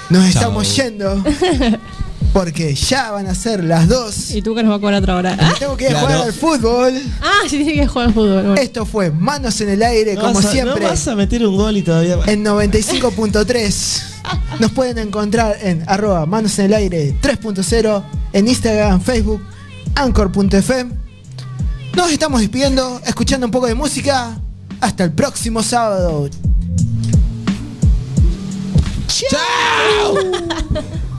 [0.09, 0.29] nos Chao.
[0.29, 1.23] estamos yendo.
[2.33, 4.31] Porque ya van a ser las 2.
[4.35, 5.35] ¿Y tú que nos va a cobrar otra hora?
[5.39, 6.93] Ah, Tengo que ir a jugar al fútbol.
[7.21, 8.33] ah, sí, tiene que jugar al fútbol.
[8.33, 8.55] bueno.
[8.55, 10.81] Esto fue Manos en el Aire, No como a- siempre.
[10.81, 12.17] No vas a meter un gol y todavía.
[12.27, 14.03] en 95.3.
[14.59, 18.03] Nos pueden encontrar en arroba manos en el aire 3.0,
[18.33, 19.41] en Instagram, Facebook,
[19.95, 20.91] anchor.fm.
[21.95, 24.37] Nos estamos despidiendo, escuchando un poco de música.
[24.79, 26.29] Hasta el próximo sábado.
[29.07, 30.15] ¡Chao!